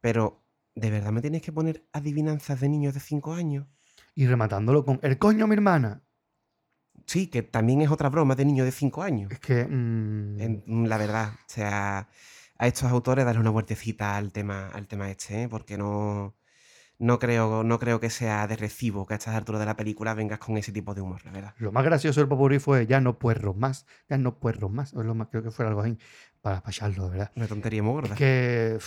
[0.00, 0.42] Pero,
[0.74, 3.66] ¿de verdad me tienes que poner adivinanzas de niños de 5 años?
[4.14, 6.02] Y rematándolo con el coño, mi hermana.
[7.06, 9.30] Sí, que también es otra broma de niños de 5 años.
[9.30, 9.64] Es que.
[9.64, 12.08] mm, En- la verdad, o sea,
[12.58, 15.48] a estos autores darle una vueltecita al tema, al tema este, ¿eh?
[15.48, 16.34] porque no,
[16.98, 20.14] no creo, no creo que sea de recibo que a estas alturas de la película
[20.14, 21.54] vengas con ese tipo de humor, la verdad.
[21.58, 23.86] Lo más gracioso del popurrí fue ya no puerros más.
[24.08, 24.94] Ya no puerros más.
[24.94, 25.98] O es lo más, creo que fue algo así.
[26.40, 27.32] Para pasarlo, verdad.
[27.36, 28.14] Una tontería muy gorda.
[28.14, 28.78] que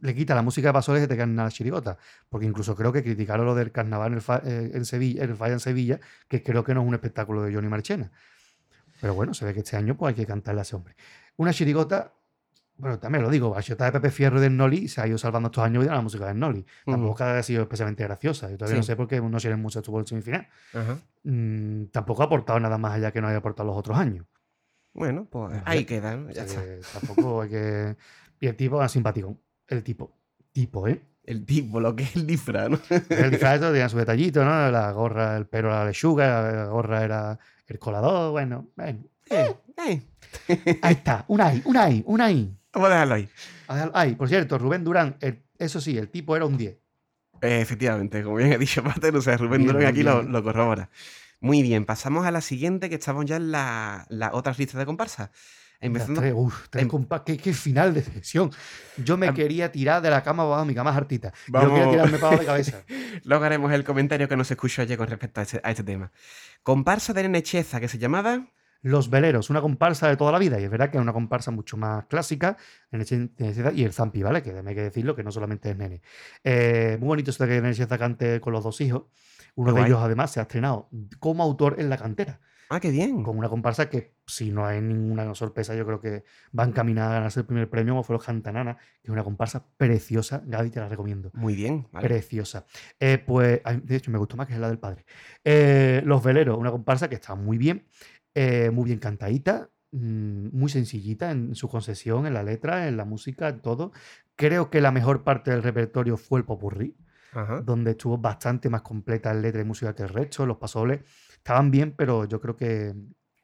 [0.00, 1.98] le quita la música de pasoles y te quedan a la chirigota.
[2.28, 5.34] Porque incluso creo que criticaron lo del carnaval en, el fa- eh, en Sevilla, el
[5.34, 8.12] falla en Sevilla, que creo que no es un espectáculo de Johnny Marchena.
[9.00, 10.94] Pero bueno, se ve que este año pues hay que cantarle a ese hombre.
[11.36, 12.12] Una chirigota,
[12.76, 15.46] bueno, también lo digo, Bachota de Pepe Fierro y del Noli se ha ido salvando
[15.48, 16.66] estos años de la música del Noli.
[16.84, 18.50] Tampoco ha sido especialmente graciosa.
[18.50, 20.48] Yo todavía no sé por qué no tienen mucho estuvo en semifinal.
[21.22, 24.26] Mm, tampoco ha aportado nada más allá que no haya aportado los otros años.
[24.92, 26.28] Bueno, pues ahí queda, ¿no?
[26.28, 27.96] O ya sea que tampoco hay que.
[28.40, 29.38] Y el tipo es simpático.
[29.68, 30.18] El tipo.
[30.52, 31.00] Tipo, ¿eh?
[31.24, 32.78] El tipo, lo que es el disfraz, ¿no?
[33.08, 34.70] El disfraz esto tenía su detallito, ¿no?
[34.70, 38.68] La gorra, el pelo, la lechuga, la gorra era el colador, bueno.
[38.76, 38.98] bueno.
[39.30, 39.56] eh,
[40.48, 42.58] Eh, ahí está, un ahí, un ahí, un ahí.
[42.74, 43.28] Vamos a dejarlo ahí.
[43.94, 46.76] Ay, por cierto, Rubén Durán, el- eso sí, el tipo era un 10.
[47.42, 50.32] Eh, efectivamente, como bien ha dicho Pater, o sea, Rubén Bien, Durán aquí lo, bien.
[50.32, 50.90] lo corrobora.
[51.40, 54.86] Muy bien, pasamos a la siguiente, que estamos ya en la, la otra lista de
[54.86, 55.30] comparsas.
[55.80, 58.50] Las Empezando, tres, uf, tres em- compa- qué, qué final de sesión.
[58.96, 61.32] Yo me Am- quería tirar de la cama abajo, mi cama es hartita.
[61.48, 61.70] Yo Vamos.
[61.78, 62.82] quería tirarme para de cabeza.
[63.24, 66.10] Luego haremos el comentario que nos escuchó ayer con respecto a este, a este tema.
[66.62, 68.46] Comparsa de Nene Cheza, que se llamaba.
[68.84, 71.50] Los Veleros, una comparsa de toda la vida, y es verdad que es una comparsa
[71.50, 72.58] mucho más clásica,
[72.90, 73.30] en
[73.74, 74.42] y el Zampi, ¿vale?
[74.42, 76.02] Que hay que decirlo, que no solamente es nene.
[76.44, 79.04] Eh, muy bonito esto de que Nene Cheza cante con los dos hijos.
[79.54, 83.22] Uno de ellos, además, se ha estrenado como autor en la cantera, Ah, qué bien.
[83.22, 86.24] con una comparsa que, si no hay ninguna sorpresa, yo creo que
[86.58, 89.64] va encaminada a ganarse el primer premio, como fue los Cantanana, que es una comparsa
[89.76, 90.42] preciosa.
[90.44, 91.30] Gaby, te la recomiendo.
[91.34, 91.86] Muy bien.
[91.92, 92.08] vale.
[92.08, 92.66] Preciosa.
[92.98, 95.04] Eh, pues, de hecho, me gustó más que es la del padre.
[95.44, 97.84] Eh, Los Veleros, una comparsa que está muy bien,
[98.34, 103.04] eh, muy bien cantadita, mm, muy sencillita en su concesión, en la letra, en la
[103.04, 103.92] música, en todo.
[104.36, 106.96] Creo que la mejor parte del repertorio fue el popurrí,
[107.32, 107.60] Ajá.
[107.60, 110.46] donde estuvo bastante más completa en letra y música que el resto.
[110.46, 112.94] Los pasobles estaban bien, pero yo creo que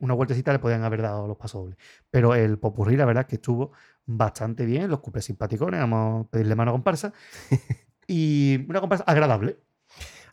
[0.01, 1.76] una vueltecita le podían haber dado los pasobles.
[2.11, 3.72] Pero el popurrí, la verdad, es que estuvo
[4.07, 4.91] bastante bien.
[4.91, 7.12] Los cuples simpaticones, vamos a pedirle mano a comparsa.
[8.09, 9.59] y una comparsa agradable.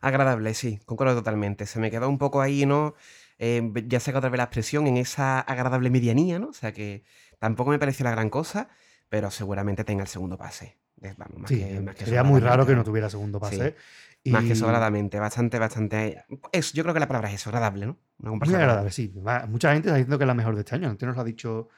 [0.00, 1.66] Agradable, sí, concuerdo totalmente.
[1.66, 2.94] Se me quedó un poco ahí, ¿no?
[3.38, 6.48] Eh, ya saca otra vez la expresión en esa agradable medianía, ¿no?
[6.48, 7.04] O sea que
[7.38, 8.68] tampoco me pareció la gran cosa,
[9.08, 10.78] pero seguramente tenga el segundo pase.
[11.16, 13.56] Vamos, más Sí, que, más que sería muy raro que no tuviera segundo Sí.
[13.58, 13.76] pase.
[14.24, 16.24] Y Más que sobradamente, bastante, bastante.
[16.50, 17.96] Eso, yo creo que la palabra es eso, agradable, ¿no?
[18.18, 19.14] Una Muy agradable, sí.
[19.48, 20.88] Mucha gente está diciendo que es la mejor de este año.
[20.90, 21.68] Antes nos lo ha dicho.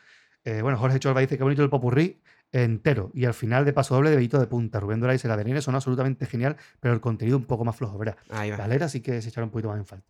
[0.45, 2.23] eh, bueno, Jorge Chorba dice que bonito el popurrí
[2.53, 3.11] entero.
[3.15, 4.81] Y al final de paso doble de Benito de punta.
[4.81, 7.97] Rubén dice la de Nene son absolutamente genial, pero el contenido un poco más flojo,
[7.99, 8.17] ¿verdad?
[8.31, 8.57] Ahí va.
[8.57, 10.09] La letra sí que se echaron un poquito más en falta.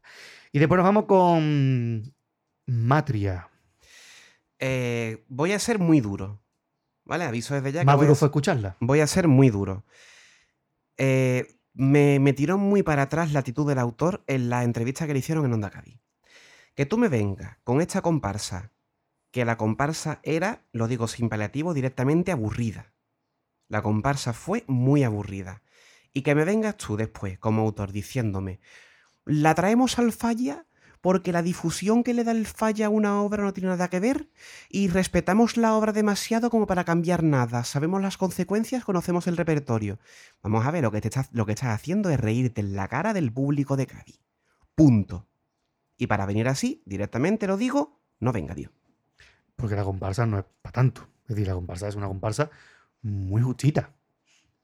[0.52, 2.14] Y después nos vamos con
[2.66, 3.48] Matria.
[4.58, 6.40] Eh, voy a ser muy duro.
[7.04, 7.24] ¿Vale?
[7.24, 8.76] Aviso desde ya que Más voy a duro ser- fue escucharla.
[8.80, 9.84] Voy a ser muy duro.
[10.96, 15.12] Eh, me, me tiró muy para atrás la actitud del autor en la entrevista que
[15.12, 15.98] le hicieron en Onda Cádiz.
[16.74, 18.70] Que tú me vengas con esta comparsa,
[19.30, 22.92] que la comparsa era, lo digo sin paliativo, directamente aburrida.
[23.68, 25.62] La comparsa fue muy aburrida.
[26.12, 28.60] Y que me vengas tú después, como autor, diciéndome,
[29.24, 30.66] la traemos al falla
[31.00, 34.00] porque la difusión que le da el falla a una obra no tiene nada que
[34.00, 34.28] ver
[34.68, 37.64] y respetamos la obra demasiado como para cambiar nada.
[37.64, 39.98] Sabemos las consecuencias, conocemos el repertorio.
[40.42, 42.88] Vamos a ver, lo que, te estás, lo que estás haciendo es reírte en la
[42.88, 44.20] cara del público de Cádiz.
[44.74, 45.28] Punto.
[45.96, 48.72] y para venir así, directamente lo digo, no venga Dios.
[49.60, 51.06] Porque la comparsa no es para tanto.
[51.22, 52.50] Es decir, la comparsa es una comparsa
[53.02, 53.92] muy justita.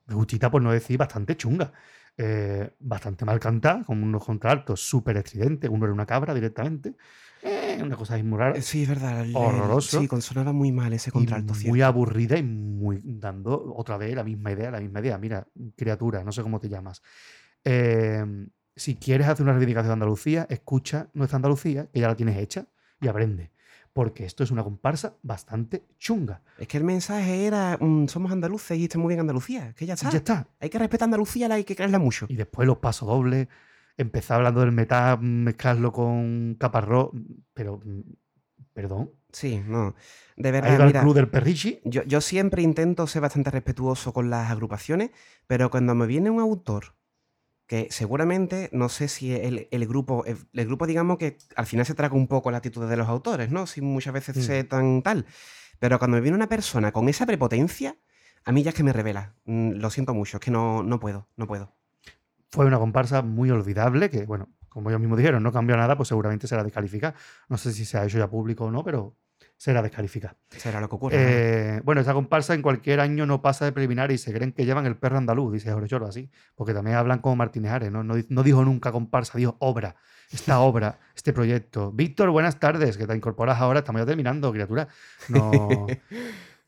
[0.09, 1.73] Justita, por no decir bastante chunga.
[2.19, 5.69] Eh, bastante mal cantada, con unos contraltos súper estridentes.
[5.69, 6.95] Uno era una cabra directamente.
[7.43, 8.57] Eh, una cosa muy rara.
[8.57, 9.21] Eh, Sí, es verdad.
[9.21, 10.01] el- Horroroso.
[10.01, 11.85] Sí, consonaba muy mal ese y contralto, muy cierto.
[11.85, 15.19] aburrida y muy dando otra vez la misma idea, la misma idea.
[15.19, 17.03] Mira, criatura, no sé cómo te llamas.
[17.65, 18.25] Eh,
[18.75, 22.67] si quieres hacer una reivindicación de Andalucía, escucha nuestra Andalucía, que ya la tienes hecha,
[23.01, 23.51] y aprende.
[23.97, 26.43] Porque esto es una comparsa bastante chunga.
[26.59, 29.73] Es que el mensaje era, mm, somos andaluces y está muy bien Andalucía.
[29.73, 30.11] Que ya está.
[30.11, 30.49] Ya está.
[30.61, 32.27] Hay que respetar Andalucía, la hay que creerla mucho.
[32.29, 33.49] Y después los pasodobles,
[33.97, 37.09] empezar hablando del metal, mezclarlo con caparrós,
[37.55, 37.81] pero,
[38.75, 39.95] perdón, Sí, no.
[40.37, 41.81] De verdad, mira, club del perrichi.
[41.85, 45.11] yo, yo siempre intento ser bastante respetuoso con las agrupaciones,
[45.47, 46.96] pero cuando me viene un autor
[47.67, 51.85] que seguramente, no sé si el, el grupo, el, el grupo digamos que al final
[51.85, 53.67] se traga un poco la actitud de los autores, ¿no?
[53.67, 54.41] Si muchas veces Mm.
[54.43, 55.27] se tan tal.
[55.79, 57.97] Pero cuando me viene una persona con esa prepotencia,
[58.45, 59.35] a mí ya es que me revela.
[59.45, 61.75] Mm, Lo siento mucho, es que no, no puedo, no puedo.
[62.51, 66.09] Fue una comparsa muy olvidable que, bueno, como ellos mismos dijeron, no cambió nada, pues
[66.09, 67.15] seguramente será descalificada.
[67.49, 69.17] No sé si se ha hecho ya público o no, pero
[69.57, 70.37] será descalificada.
[70.51, 71.17] Será lo que ocurre.
[71.19, 74.65] Eh, bueno, esta comparsa en cualquier año no pasa de preliminar y se creen que
[74.65, 76.31] llevan el perro andaluz, dice Jorge Choro, así.
[76.55, 78.05] Porque también hablan como Martínez Ares, ¿no?
[78.05, 79.97] No, no dijo nunca comparsa, dijo obra.
[80.31, 81.93] Esta obra, este proyecto.
[81.93, 84.89] Víctor, buenas tardes, que te incorporas ahora, estamos ya terminando, criatura.
[85.29, 85.87] No.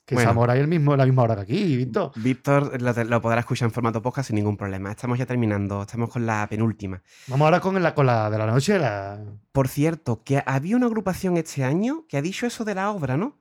[0.09, 0.31] Que Bueno.
[0.31, 2.13] estamos ahora el mismo, la misma hora que aquí, Víctor.
[2.17, 4.91] Víctor lo, lo podrá escuchar en formato podcast sin ningún problema.
[4.91, 7.03] Estamos ya terminando, estamos con la penúltima.
[7.27, 10.87] Vamos ahora con la, con la de la noche, la, Por cierto, que había una
[10.87, 13.37] agrupación este año que ha dicho eso de la obra, ¿no?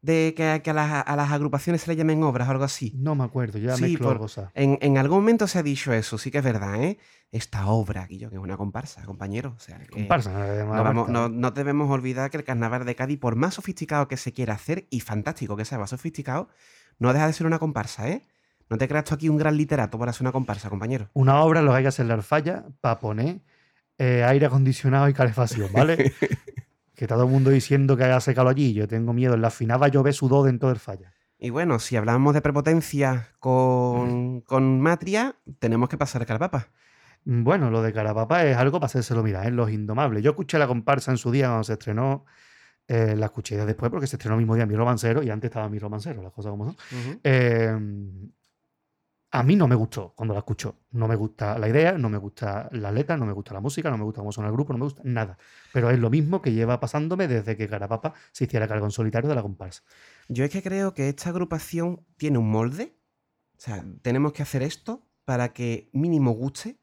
[0.00, 2.92] De que, que a, las, a las agrupaciones se le llamen obras o algo así.
[2.96, 4.50] No me acuerdo, ya Sí, por- cosas.
[4.54, 6.98] En, en algún momento se ha dicho eso, sí que es verdad, ¿eh?
[7.32, 9.54] Esta obra, Guillo, que es una comparsa, compañero.
[9.56, 11.12] O sea, Comparsa, no, vamos- Marta.
[11.12, 14.54] no- no debemos olvidar que el carnaval de Cádiz, por más sofisticado que se quiera
[14.54, 16.48] hacer, y fantástico que sea más sofisticado,
[16.98, 18.22] no deja de ser una comparsa, ¿eh?
[18.70, 21.08] No te creas tú aquí un gran literato para hacer una comparsa, compañero.
[21.14, 23.40] Una obra lo que hay que hacer la falla para poner
[23.98, 26.12] eh, aire acondicionado y calefacción, ¿vale?
[26.98, 28.72] que está todo el mundo diciendo que hace calor allí.
[28.74, 29.34] Yo tengo miedo.
[29.34, 31.14] En la final va a llover sudor dentro del falla.
[31.38, 36.70] Y bueno, si hablamos de prepotencia con, con Matria, tenemos que pasar a Carapapa.
[37.24, 40.24] Mm, Bueno, lo de Carapapa es algo para hacérselo mirar, en Los Indomables.
[40.24, 42.24] Yo escuché la comparsa en su día cuando se estrenó.
[42.88, 45.68] eh, la escuché después porque se estrenó el mismo día Mi Romancero y antes estaba
[45.68, 46.76] Mi Romancero, las cosas como son.
[47.22, 47.78] Eh,
[49.30, 50.76] a mí no me gustó cuando la escucho.
[50.92, 53.90] No me gusta la idea, no me gusta las letras, no me gusta la música,
[53.90, 55.36] no me gusta cómo suena el grupo, no me gusta nada.
[55.72, 59.28] Pero es lo mismo que lleva pasándome desde que Carapapa se hiciera cargo en solitario
[59.28, 59.82] de la comparsa.
[60.28, 62.96] Yo es que creo que esta agrupación tiene un molde.
[63.56, 66.78] O sea, tenemos que hacer esto para que mínimo guste,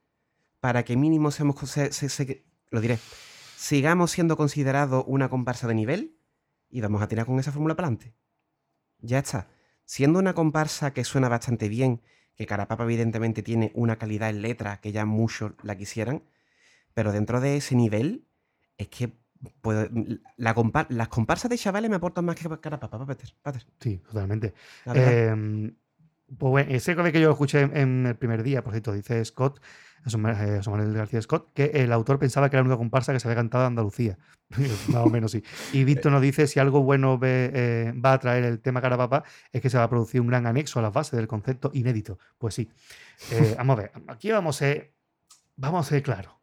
[0.59, 2.99] para que mínimo seamos, se- se- se- lo diré,
[3.55, 6.17] sigamos siendo considerados una comparsa de nivel
[6.69, 8.15] y vamos a tirar con esa fórmula para adelante.
[8.99, 9.47] Ya está.
[9.85, 12.01] Siendo una comparsa que suena bastante bien,
[12.35, 16.23] que Carapapa evidentemente tiene una calidad en letra que ya muchos la quisieran,
[16.93, 18.25] pero dentro de ese nivel
[18.77, 19.13] es que
[19.61, 19.89] puedo-
[20.37, 23.29] la compa- las comparsas de chavales me aportan más que Carapapa, Peter.
[23.41, 24.53] Peter, Sí, totalmente.
[24.93, 25.71] Eh,
[26.37, 29.61] pues bueno, ese que yo escuché en, en el primer día, por cierto, dice Scott,
[30.05, 33.37] Eh, Manuel García Scott, que el autor pensaba que era la comparsa que se había
[33.37, 34.17] cantado en Andalucía.
[34.87, 35.43] Más o menos sí.
[35.73, 39.61] Y Víctor nos dice, si algo bueno eh, va a traer el tema Carapapa, es
[39.61, 42.19] que se va a producir un gran anexo a las bases del concepto inédito.
[42.37, 42.69] Pues sí.
[43.31, 44.93] Eh, vamos a ver, aquí vamos a ser,
[45.55, 46.33] vamos a ser claros.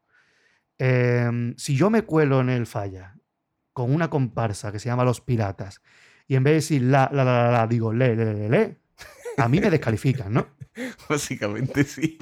[0.78, 3.14] Eh, si yo me cuelo en el falla
[3.72, 5.80] con una comparsa que se llama Los Piratas
[6.26, 8.80] y en vez de decir la, la, la, la, digo le, le, le, le,
[9.36, 10.48] a mí me descalifican, ¿no?
[11.08, 12.18] Básicamente sí.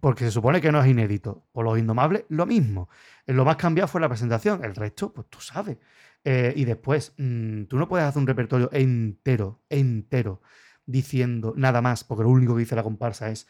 [0.00, 1.46] Porque se supone que no es inédito.
[1.52, 2.88] Por los indomables, lo mismo.
[3.26, 4.64] Lo más cambiado fue la presentación.
[4.64, 5.78] El resto, pues tú sabes.
[6.24, 10.42] Eh, y después, mm, tú no puedes hacer un repertorio entero, entero,
[10.86, 13.46] diciendo nada más, porque lo único que dice la comparsa es.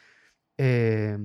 [0.58, 1.18] eh,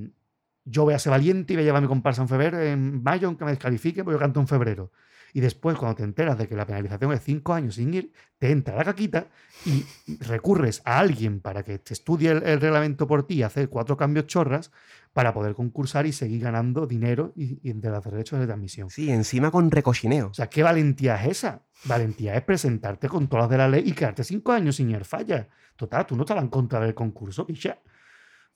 [0.65, 3.27] yo voy a ser valiente y voy a llevar mi comparsa en febrero, en mayo,
[3.27, 4.91] aunque me descalifique, porque yo canto en febrero.
[5.33, 8.51] Y después, cuando te enteras de que la penalización es cinco años sin ir, te
[8.51, 9.27] entra la caquita
[9.65, 9.85] y
[10.19, 13.95] recurres a alguien para que te estudie el, el reglamento por ti y hacer cuatro
[13.95, 14.71] cambios chorras
[15.13, 18.89] para poder concursar y seguir ganando dinero y, y de los derechos de transmisión.
[18.89, 20.27] Sí, encima con recochineo.
[20.27, 21.63] O sea, ¿qué valentía es esa?
[21.85, 25.03] Valentía es presentarte con todas las de la ley y quedarte cinco años sin ir
[25.05, 25.47] falla.
[25.75, 27.79] Total, tú no estabas en contra del concurso, picha.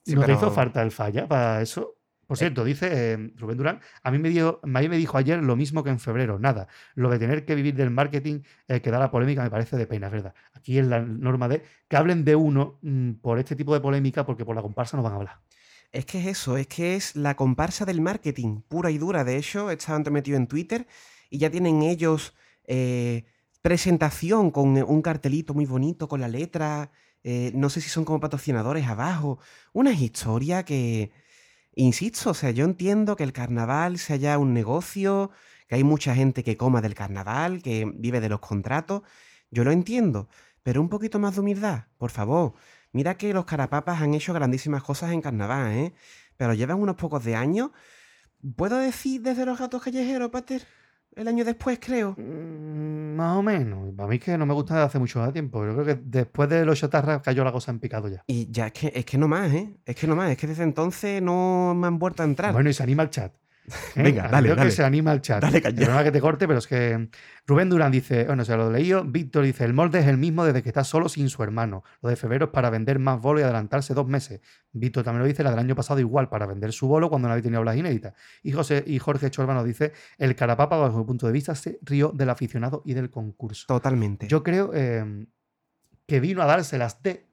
[0.02, 1.95] Sí, no te hizo falta el falla para eso.
[2.26, 5.42] Por cierto, dice eh, Rubén Durán, a mí, me dio, a mí me dijo ayer
[5.42, 6.66] lo mismo que en febrero, nada.
[6.94, 9.86] Lo de tener que vivir del marketing eh, que da la polémica me parece de
[9.86, 10.34] pena, verdad.
[10.52, 14.26] Aquí es la norma de que hablen de uno mm, por este tipo de polémica
[14.26, 15.40] porque por la comparsa no van a hablar.
[15.92, 19.22] Es que es eso, es que es la comparsa del marketing, pura y dura.
[19.24, 20.86] De hecho, he estado metido en Twitter
[21.30, 23.24] y ya tienen ellos eh,
[23.62, 26.90] presentación con eh, un cartelito muy bonito con la letra.
[27.22, 29.38] eh, no sé si son como patrocinadores abajo.
[29.72, 31.10] Una historia que,
[31.76, 35.30] insisto, o sea, yo entiendo que el carnaval sea ya un negocio,
[35.68, 39.02] que hay mucha gente que coma del carnaval, que vive de los contratos.
[39.50, 40.28] Yo lo entiendo,
[40.62, 42.54] pero un poquito más de humildad, por favor.
[42.92, 45.94] Mira que los carapapas han hecho grandísimas cosas en carnaval, ¿eh?
[46.36, 47.70] Pero llevan unos pocos de años.
[48.56, 50.66] ¿Puedo decir desde los gatos callejeros, Pater?
[51.16, 52.14] El año después, creo.
[52.18, 53.94] Mm, Más o menos.
[53.96, 55.64] Para mí es que no me gusta desde hace mucho tiempo.
[55.64, 58.22] Yo creo que después de los chatarras cayó la cosa en picado ya.
[58.26, 59.74] Y ya es que, es que no más, ¿eh?
[59.86, 60.30] Es que no más.
[60.30, 62.52] Es que desde entonces no me han vuelto a entrar.
[62.52, 63.32] Bueno, y se anima el chat.
[63.96, 64.02] ¿Eh?
[64.02, 65.42] Venga, dale, Veo que se anima el chat.
[65.42, 65.60] Dale.
[65.60, 67.08] Perdona que te corte, pero es que
[67.46, 69.04] Rubén Durán dice, bueno, se lo he leído.
[69.04, 71.84] Víctor dice, el molde es el mismo desde que está solo sin su hermano.
[72.02, 74.40] Lo de febrero es para vender más bolo y adelantarse dos meses.
[74.72, 77.32] Víctor también lo dice, la del año pasado igual, para vender su bolo cuando no
[77.32, 78.14] había tenido obras inéditas.
[78.42, 81.78] Y, José, y Jorge Chorba nos dice, el carapapa, bajo mi punto de vista, se
[81.82, 83.66] rió del aficionado y del concurso.
[83.68, 84.28] Totalmente.
[84.28, 85.26] Yo creo eh,
[86.06, 87.26] que vino a dárselas de.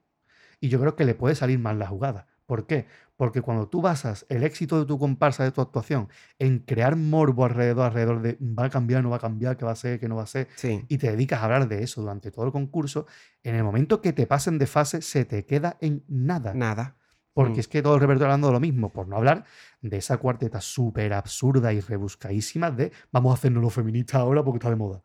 [0.60, 2.28] Y yo creo que le puede salir mal la jugada.
[2.46, 2.88] ¿Por qué?
[3.16, 7.46] Porque cuando tú basas el éxito de tu comparsa, de tu actuación, en crear morbo
[7.46, 10.10] alrededor, alrededor de va a cambiar, no va a cambiar, qué va a ser, qué
[10.10, 10.84] no va a ser, Sí.
[10.90, 13.06] y te dedicas a hablar de eso durante todo el concurso,
[13.44, 16.54] en el momento que te pasen de fase, se te queda en nada.
[16.54, 16.98] Nada.
[17.34, 17.60] Porque Mm.
[17.62, 19.46] es que todo el repertorio hablando de lo mismo, por no hablar
[19.82, 24.58] de esa cuarteta súper absurda y rebuscadísima de vamos a hacernos los feministas ahora porque
[24.58, 25.02] está de moda.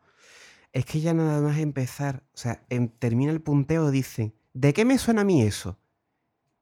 [0.71, 4.85] Es que ya nada más empezar, o sea, en- termina el punteo, dice, ¿de qué
[4.85, 5.79] me suena a mí eso?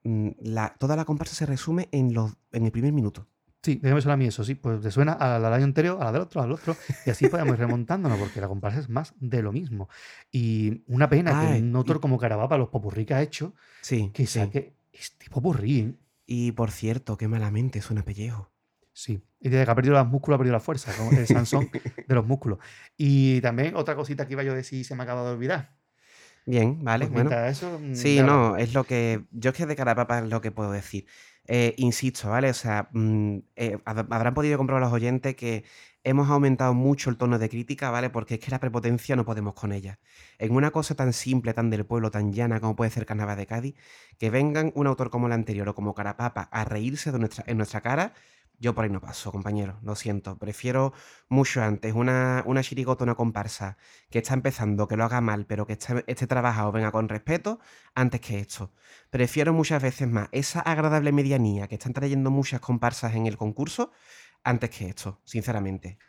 [0.08, 3.28] Mm, La, toda la comparsa se resume en, los, en el primer minuto.
[3.62, 4.56] Sí, déjame suena a mí eso, sí.
[4.56, 6.78] Pues te suena al, año anterior, a la del otro, al otro.
[7.06, 9.90] Y así podemos ir remontándonos, porque la comparsa es más de lo mismo.
[10.32, 13.54] Y una pena Ay, que un autor y- como Carabapa, los popurrí que ha hecho,
[13.82, 14.40] Sí, que sí.
[14.40, 15.96] saque este popurrí, ¿eh?
[16.26, 18.50] Y por cierto, qué malamente suena pellejo.
[18.94, 19.22] Sí.
[19.42, 21.70] Y desde que ha perdido los músculos, ha perdido la fuerza, como el Sansón
[22.08, 22.60] de los músculos.
[22.96, 25.77] Y también otra cosita que iba yo a decir, se me acaba de olvidar.
[26.50, 27.30] Bien, vale, Pues bueno.
[27.48, 29.26] eso, mm, Sí, no, es lo que.
[29.32, 31.06] Yo es que de Carapapa es lo que puedo decir.
[31.46, 32.50] Eh, insisto, ¿vale?
[32.50, 35.66] O sea, mm, eh, hab- habrán podido comprobar los oyentes que
[36.06, 38.10] hemos aumentado mucho el tono de crítica, ¿vale?
[38.10, 40.00] Porque es que la prepotencia no podemos con ella.
[40.38, 43.46] En una cosa tan simple, tan del pueblo, tan llana como puede ser Carnaval de
[43.48, 43.76] Cádiz,
[44.18, 47.58] que vengan un autor como el anterior o como Carapapa a reírse de nuestra, en
[47.58, 48.14] nuestra cara,
[48.60, 49.80] yo por ahí no paso, compañero.
[49.84, 50.38] Lo siento.
[50.38, 50.94] Prefiero
[51.30, 53.78] mucho antes una, una chirigota, una comparsa
[54.10, 57.60] que está empezando, que lo haga mal, pero que esté, esté trabajado, venga con respeto,
[57.94, 58.72] antes que esto.
[59.10, 63.92] Prefiero muchas veces más esa agradable medianía que están trayendo muchas comparsas en el concurso,
[64.44, 66.00] antes que esto, sinceramente.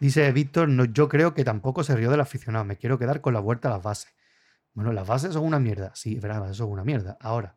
[0.00, 2.64] Dice Víctor, no, yo creo que tampoco se rió del aficionado.
[2.64, 4.14] Me quiero quedar con la vuelta a las bases.
[4.72, 5.92] Bueno, las bases son una mierda.
[5.94, 7.18] Sí, es verdad, las bases son una mierda.
[7.20, 7.56] Ahora,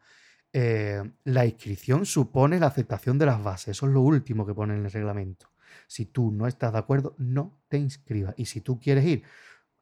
[0.54, 3.70] eh, la inscripción supone la aceptación de las bases.
[3.70, 5.48] Eso es lo último que pone en el reglamento.
[5.88, 8.34] Si tú no estás de acuerdo, no te inscribas.
[8.38, 9.24] Y si tú quieres ir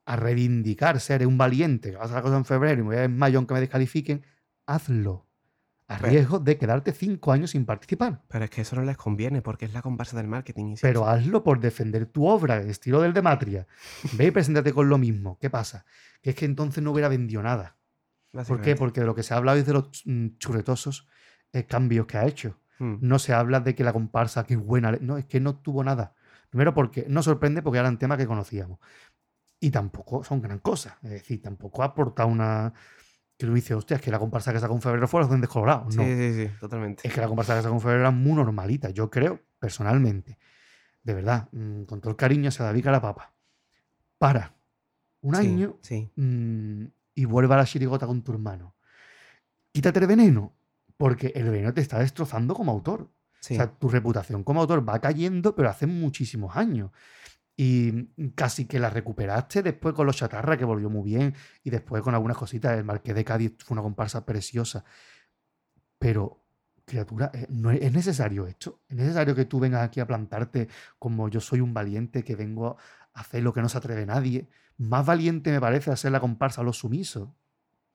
[0.06, 2.98] a reivindicar ser un valiente, que vas a la cosa en febrero y me voy
[2.98, 4.24] a en mayo aunque me descalifiquen,
[4.66, 5.26] hazlo.
[5.88, 8.22] A Pero- riesgo de quedarte cinco años sin participar.
[8.28, 10.76] Pero es que eso no les conviene, porque es la comparsa del marketing.
[10.80, 13.66] Pero hazlo por defender tu obra, el estilo del Dematria.
[14.14, 15.40] Ve y preséntate con lo mismo.
[15.42, 15.86] ¿Qué pasa?
[16.22, 17.76] Que es que entonces no hubiera vendido nada.
[18.32, 18.76] ¿Por qué?
[18.76, 21.08] Porque de lo que se ha hablado es de los mm, churretosos
[21.54, 22.60] eh, cambios que ha hecho.
[22.78, 22.98] Hmm.
[23.02, 24.92] No se habla de que la comparsa, qué buena.
[24.92, 26.14] le- No, es que no tuvo nada.
[26.50, 28.80] Primero porque no sorprende porque eran temas que conocíamos.
[29.60, 30.98] Y tampoco son gran cosa.
[31.04, 32.74] Es decir, tampoco ha aportado una.
[33.38, 35.50] Que tú dices, hostia, es que la comparsa que sacó en febrero fue los duendes
[35.50, 35.96] colorados.
[35.96, 36.04] No.
[36.04, 37.08] Sí, sí, sí, totalmente.
[37.08, 40.38] Es que la comparsa que sacó en febrero era muy normalita, yo creo, personalmente.
[41.04, 43.34] De verdad, mm, con todo el cariño se David la papa.
[44.18, 44.56] Para
[45.22, 46.86] un Sí, año Sí, mm,
[47.20, 48.78] y vuelve a la chirigota con tu hermano.
[49.74, 50.56] Quítate el veneno,
[50.96, 53.12] porque el veneno te está destrozando como autor.
[53.42, 53.56] sí.
[53.56, 56.92] O sea, tu reputación como autor va cayendo, pero hace muchísimos años.
[57.58, 58.06] Y
[58.36, 62.16] casi que la recuperaste después con los chatarra, que volvió muy bien, y después con
[62.16, 62.78] algunas cositas.
[62.78, 64.86] El Marqués de Cádiz fue una comparsa preciosa.
[65.98, 66.46] Pero,
[66.86, 68.80] criatura, eh, ¿no es, es necesario esto?
[68.88, 72.78] ¿Es necesario que tú vengas aquí a plantarte como yo soy un valiente que vengo
[73.14, 74.48] a hacer lo que no se atreve nadie?
[74.80, 77.30] Más valiente me parece hacer la comparsa a los sumisos,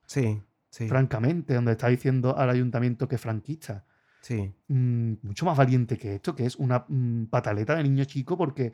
[0.07, 3.85] sí, sí, francamente, donde está diciendo al ayuntamiento que es franquista
[4.25, 4.55] sí.
[4.69, 8.73] mm, mucho más valiente que esto, que es una mm, pataleta de niño chico porque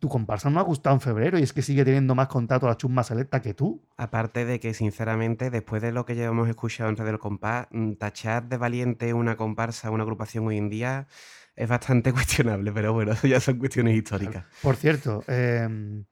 [0.00, 2.70] tu comparsa no ha gustado en febrero y es que sigue teniendo más contacto a
[2.70, 3.86] la chusma selecta que tú.
[3.96, 7.92] Aparte de que, sinceramente, después de lo que ya hemos escuchado Radio del Compás, mm,
[7.92, 11.06] tachar de valiente una comparsa, una agrupación hoy en día,
[11.54, 14.44] es bastante cuestionable, pero bueno, ya son cuestiones históricas.
[14.62, 16.04] Por cierto, em,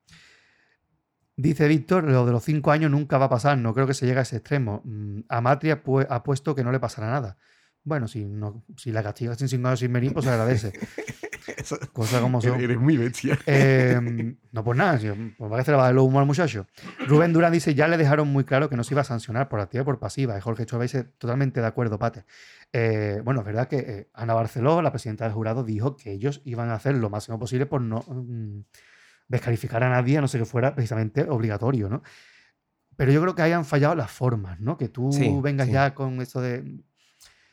[1.37, 4.07] dice Víctor, lo de los cinco años nunca va a pasar, no creo que se
[4.07, 4.83] llegue a ese extremo.
[4.85, 7.37] Mm, a Matria pu- ha puesto que no le pasará nada.
[7.85, 10.73] Bueno, si, no, si la castigas en cinco años sin venir, pues se agradece.
[11.93, 12.61] Cosas como son.
[12.61, 13.39] Eres muy bestia.
[13.47, 14.99] Eh, no, pues nada,
[15.39, 16.67] pues va a los humor al muchacho.
[17.07, 19.61] Rubén Durán dice: Ya le dejaron muy claro que no se iba a sancionar por
[19.61, 20.37] activa y por pasiva.
[20.37, 22.25] Y Jorge Chova dice: Totalmente de acuerdo, Pate.
[22.73, 26.43] Eh, bueno, es verdad que eh, Ana Barceló, la presidenta del jurado, dijo que ellos
[26.45, 28.61] iban a hacer lo máximo posible por no mm,
[29.29, 32.03] descalificar a nadie, a no ser que fuera precisamente obligatorio, ¿no?
[32.97, 34.77] Pero yo creo que hayan fallado las formas, ¿no?
[34.79, 35.73] Que tú Sí, vengas sí.
[35.73, 36.81] ya con esto de.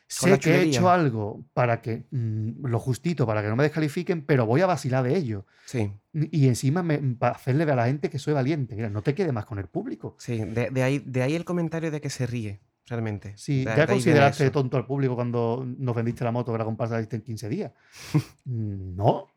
[0.06, 4.22] Sé que he hecho algo para que mm, lo justito, para que no me descalifiquen,
[4.24, 5.46] pero voy a vacilar de ello.
[5.66, 8.76] Sí, Y encima me, para hacerle ver a la gente que soy valiente.
[8.76, 10.14] Mira, no te quede más con el público.
[10.18, 10.38] sí.
[10.38, 13.36] De, de ahí, de ahí el comentario de que se ríe, realmente.
[13.64, 17.22] De- ya consideraste tonto al público cuando nos vendiste la moto que la comparsa en
[17.22, 17.72] 15 días.
[18.44, 19.28] No.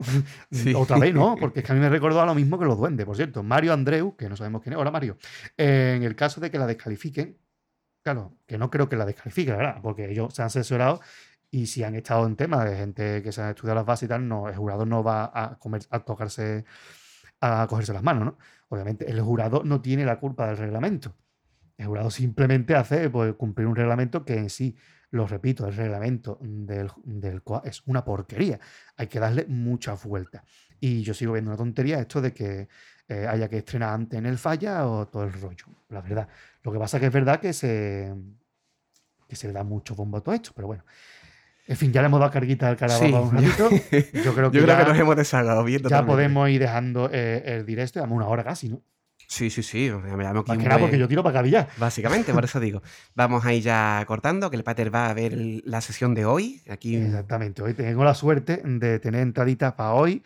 [0.51, 0.73] Sí.
[0.75, 2.77] Otra vez no, porque es que a mí me recordó a lo mismo que los
[2.77, 3.05] duendes.
[3.05, 4.79] Por cierto, Mario Andreu, que no sabemos quién es.
[4.79, 5.17] Hola, Mario.
[5.57, 7.37] Eh, en el caso de que la descalifiquen,
[8.03, 9.81] claro, que no creo que la descalifiquen, la ¿verdad?
[9.81, 10.99] Porque ellos se han asesorado
[11.49, 14.09] y si han estado en temas de gente que se ha estudiado las bases y
[14.09, 16.65] tal, no, el jurado no va a, comer, a tocarse,
[17.39, 18.37] a cogerse las manos, ¿no?
[18.69, 21.15] Obviamente, el jurado no tiene la culpa del reglamento.
[21.77, 24.75] El jurado simplemente hace pues, cumplir un reglamento que en sí,
[25.11, 28.59] lo repito, el reglamento del, del COA es una porquería.
[28.97, 30.43] Hay que darle muchas vueltas.
[30.79, 32.67] Y yo sigo viendo una tontería esto de que
[33.07, 35.65] eh, haya que estrenar antes en el falla o todo el rollo.
[35.89, 36.27] La verdad.
[36.63, 38.13] Lo que pasa que es verdad que se,
[39.27, 40.83] que se le da mucho bombo a todo esto, pero bueno.
[41.67, 43.69] En fin, ya le hemos dado carguita al carabao Sí, un ratito.
[44.23, 45.79] Yo creo que, Yo creo que nos hemos desahogado bien.
[45.79, 46.11] ya totalmente.
[46.13, 47.99] podemos ir dejando eh, el directo.
[47.99, 48.81] Llevamos una hora casi, ¿no?
[49.27, 49.91] Sí, sí, sí.
[49.91, 51.67] Me llamo aquí un porque yo tiro para cabillar.
[51.77, 52.81] Básicamente, por eso digo.
[53.13, 56.61] Vamos a ir ya cortando, que el pater va a ver la sesión de hoy.
[56.69, 57.61] Aquí Exactamente.
[57.61, 60.23] Hoy tengo la suerte de tener entraditas para hoy,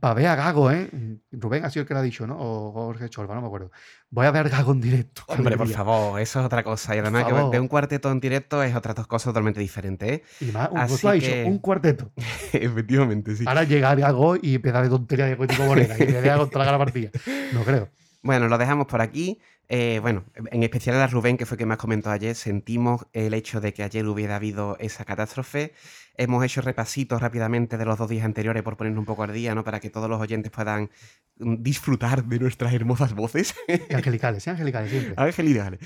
[0.00, 0.88] para ver a Gago, ¿eh?
[1.32, 2.36] Rubén ha sido el que lo ha dicho, ¿no?
[2.38, 3.70] O Jorge Cholva, no me acuerdo.
[4.10, 5.22] Voy a ver a Gago en directo.
[5.26, 6.94] Hombre, por favor, eso es otra cosa.
[6.94, 10.22] Y además que ver un cuarteto en directo es otra dos cosas totalmente diferentes, ¿eh?
[10.40, 12.12] Y más, un, Así que- un cuarteto.
[12.52, 13.44] Efectivamente, sí.
[13.46, 16.78] Ahora llega Gago y empieza de tontería de tipo Morena, y le deja contra la
[16.78, 17.10] partida.
[17.52, 17.88] No creo.
[18.26, 19.38] Bueno, lo dejamos por aquí.
[19.68, 23.60] Eh, bueno, en especial a Rubén, que fue quien más comentó ayer, sentimos el hecho
[23.60, 25.72] de que ayer hubiera habido esa catástrofe.
[26.16, 29.54] Hemos hecho repasitos rápidamente de los dos días anteriores por ponernos un poco al día,
[29.54, 29.62] ¿no?
[29.64, 30.90] Para que todos los oyentes puedan
[31.38, 33.54] mm, disfrutar de nuestras hermosas voces.
[33.68, 35.14] Y angelicales, sí, angelicales siempre.
[35.16, 35.80] Angelidades.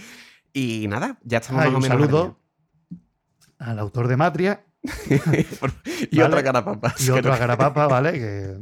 [0.53, 1.99] Y nada, ya estamos Ay, más o un menos.
[1.99, 2.41] saludo
[3.59, 4.65] al autor de Matria
[6.11, 6.25] y Vale.
[6.25, 7.01] otra cara papas.
[7.07, 8.13] y otro a Carapapa, ¿vale?
[8.13, 8.57] Que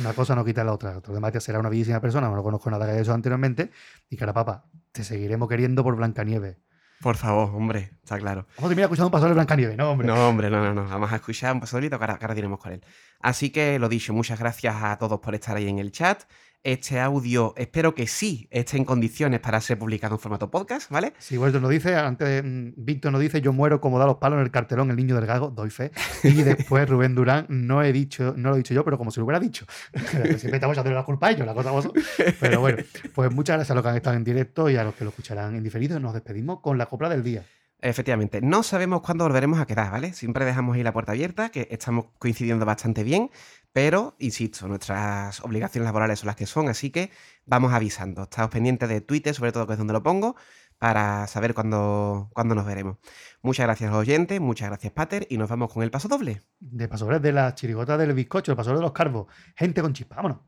[0.00, 1.00] una cosa no quita la otra.
[1.00, 3.70] De Matria será una bellísima persona, no conozco nada que haya hecho anteriormente.
[4.08, 6.56] Y Carapapa, te seguiremos queriendo por Blancanieves.
[7.00, 8.46] Por favor, hombre, está claro.
[8.56, 10.06] Vamos a terminar escuchando un paso de Blancanieves, ¿no, hombre?
[10.06, 10.88] No, hombre, no, no, no.
[10.88, 12.84] Vamos a escuchar un que ahora, ahora diremos con él.
[13.18, 16.22] Así que lo dicho, muchas gracias a todos por estar ahí en el chat.
[16.64, 21.12] Este audio, espero que sí esté en condiciones para ser publicado en formato podcast, ¿vale?
[21.18, 24.36] Si Walter nos dice, antes mm, Víctor nos dice, yo muero como da los palos
[24.36, 25.90] en el cartelón el niño del gago, doy fe.
[26.22, 29.18] Y después Rubén Durán, no he dicho, no lo he dicho yo, pero como si
[29.18, 29.66] lo hubiera dicho.
[29.92, 31.92] Siempre estamos echando la culpa a ellos, la cosa son.
[32.38, 34.94] Pero bueno, pues muchas gracias a los que han estado en directo y a los
[34.94, 35.98] que lo escucharán en diferido.
[35.98, 37.44] Nos despedimos con la copla del día.
[37.84, 40.12] Efectivamente, no sabemos cuándo volveremos a quedar, ¿vale?
[40.12, 43.28] Siempre dejamos ahí la puerta abierta, que estamos coincidiendo bastante bien,
[43.72, 47.10] pero, insisto, nuestras obligaciones laborales son las que son, así que
[47.44, 48.22] vamos avisando.
[48.22, 50.36] Estamos pendientes de Twitter, sobre todo que es donde lo pongo,
[50.78, 52.98] para saber cuándo, cuándo nos veremos.
[53.42, 56.40] Muchas gracias oyentes, muchas gracias, Pater, y nos vamos con el paso doble.
[56.60, 59.26] De pasadores de las chirigotas del bizcocho, de pasadores de los carbos.
[59.56, 60.38] Gente con chispa, vámonos.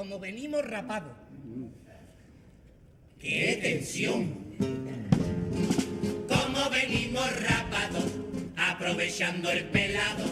[0.00, 1.12] Como venimos rapados.
[3.18, 4.34] ¡Qué tensión!
[6.26, 8.04] Como venimos rapados,
[8.56, 10.24] aprovechando el pelado,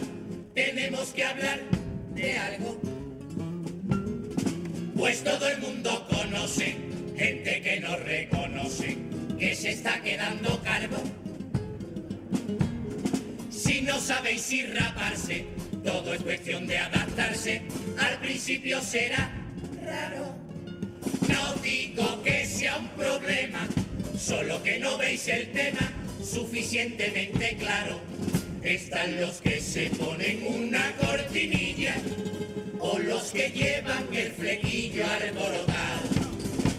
[0.55, 1.59] tenemos que hablar
[2.15, 2.81] de algo.
[4.97, 6.75] Pues todo el mundo conoce,
[7.15, 8.97] gente que no reconoce,
[9.37, 10.97] que se está quedando calvo.
[13.51, 15.45] Si no sabéis si raparse,
[15.85, 17.61] todo es cuestión de adaptarse.
[17.99, 19.38] Al principio será
[22.59, 23.65] sea un problema,
[24.19, 28.01] solo que no veis el tema suficientemente claro.
[28.61, 31.95] Están los que se ponen una cortinilla
[32.79, 36.09] o los que llevan el flequillo alborotado.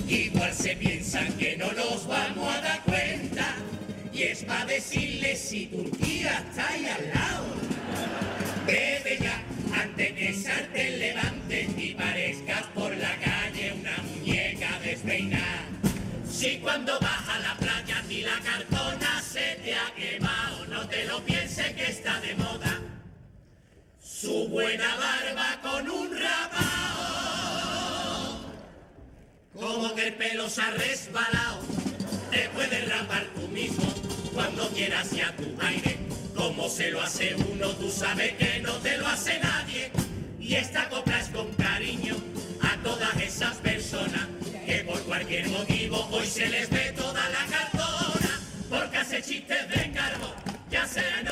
[0.06, 3.56] Igual se piensan que no nos vamos a dar cuenta
[4.12, 7.46] y es para decirles si Turquía está ahí al lado.
[8.66, 9.42] Bebe ya
[9.80, 12.49] antes que salte levante y parezcas
[16.40, 21.04] Si cuando vas a la playa a la cartona se te ha quemado, no te
[21.04, 22.80] lo pienses que está de moda.
[24.02, 26.40] Su buena barba con un rapao,
[29.52, 31.60] como que el pelo se ha resbalado.
[32.30, 33.92] Te puedes rapar tú mismo
[34.32, 35.98] cuando quieras y a tu aire.
[36.34, 39.92] Como se lo hace uno, tú sabes que no te lo hace nadie.
[40.40, 42.16] Y esta copla es con cariño
[42.62, 44.29] a todas esas personas
[45.20, 48.40] cualquier motivo hoy se les ve toda la cartona,
[48.70, 50.34] porque hace chistes de cargo,
[50.70, 51.28] ya sea en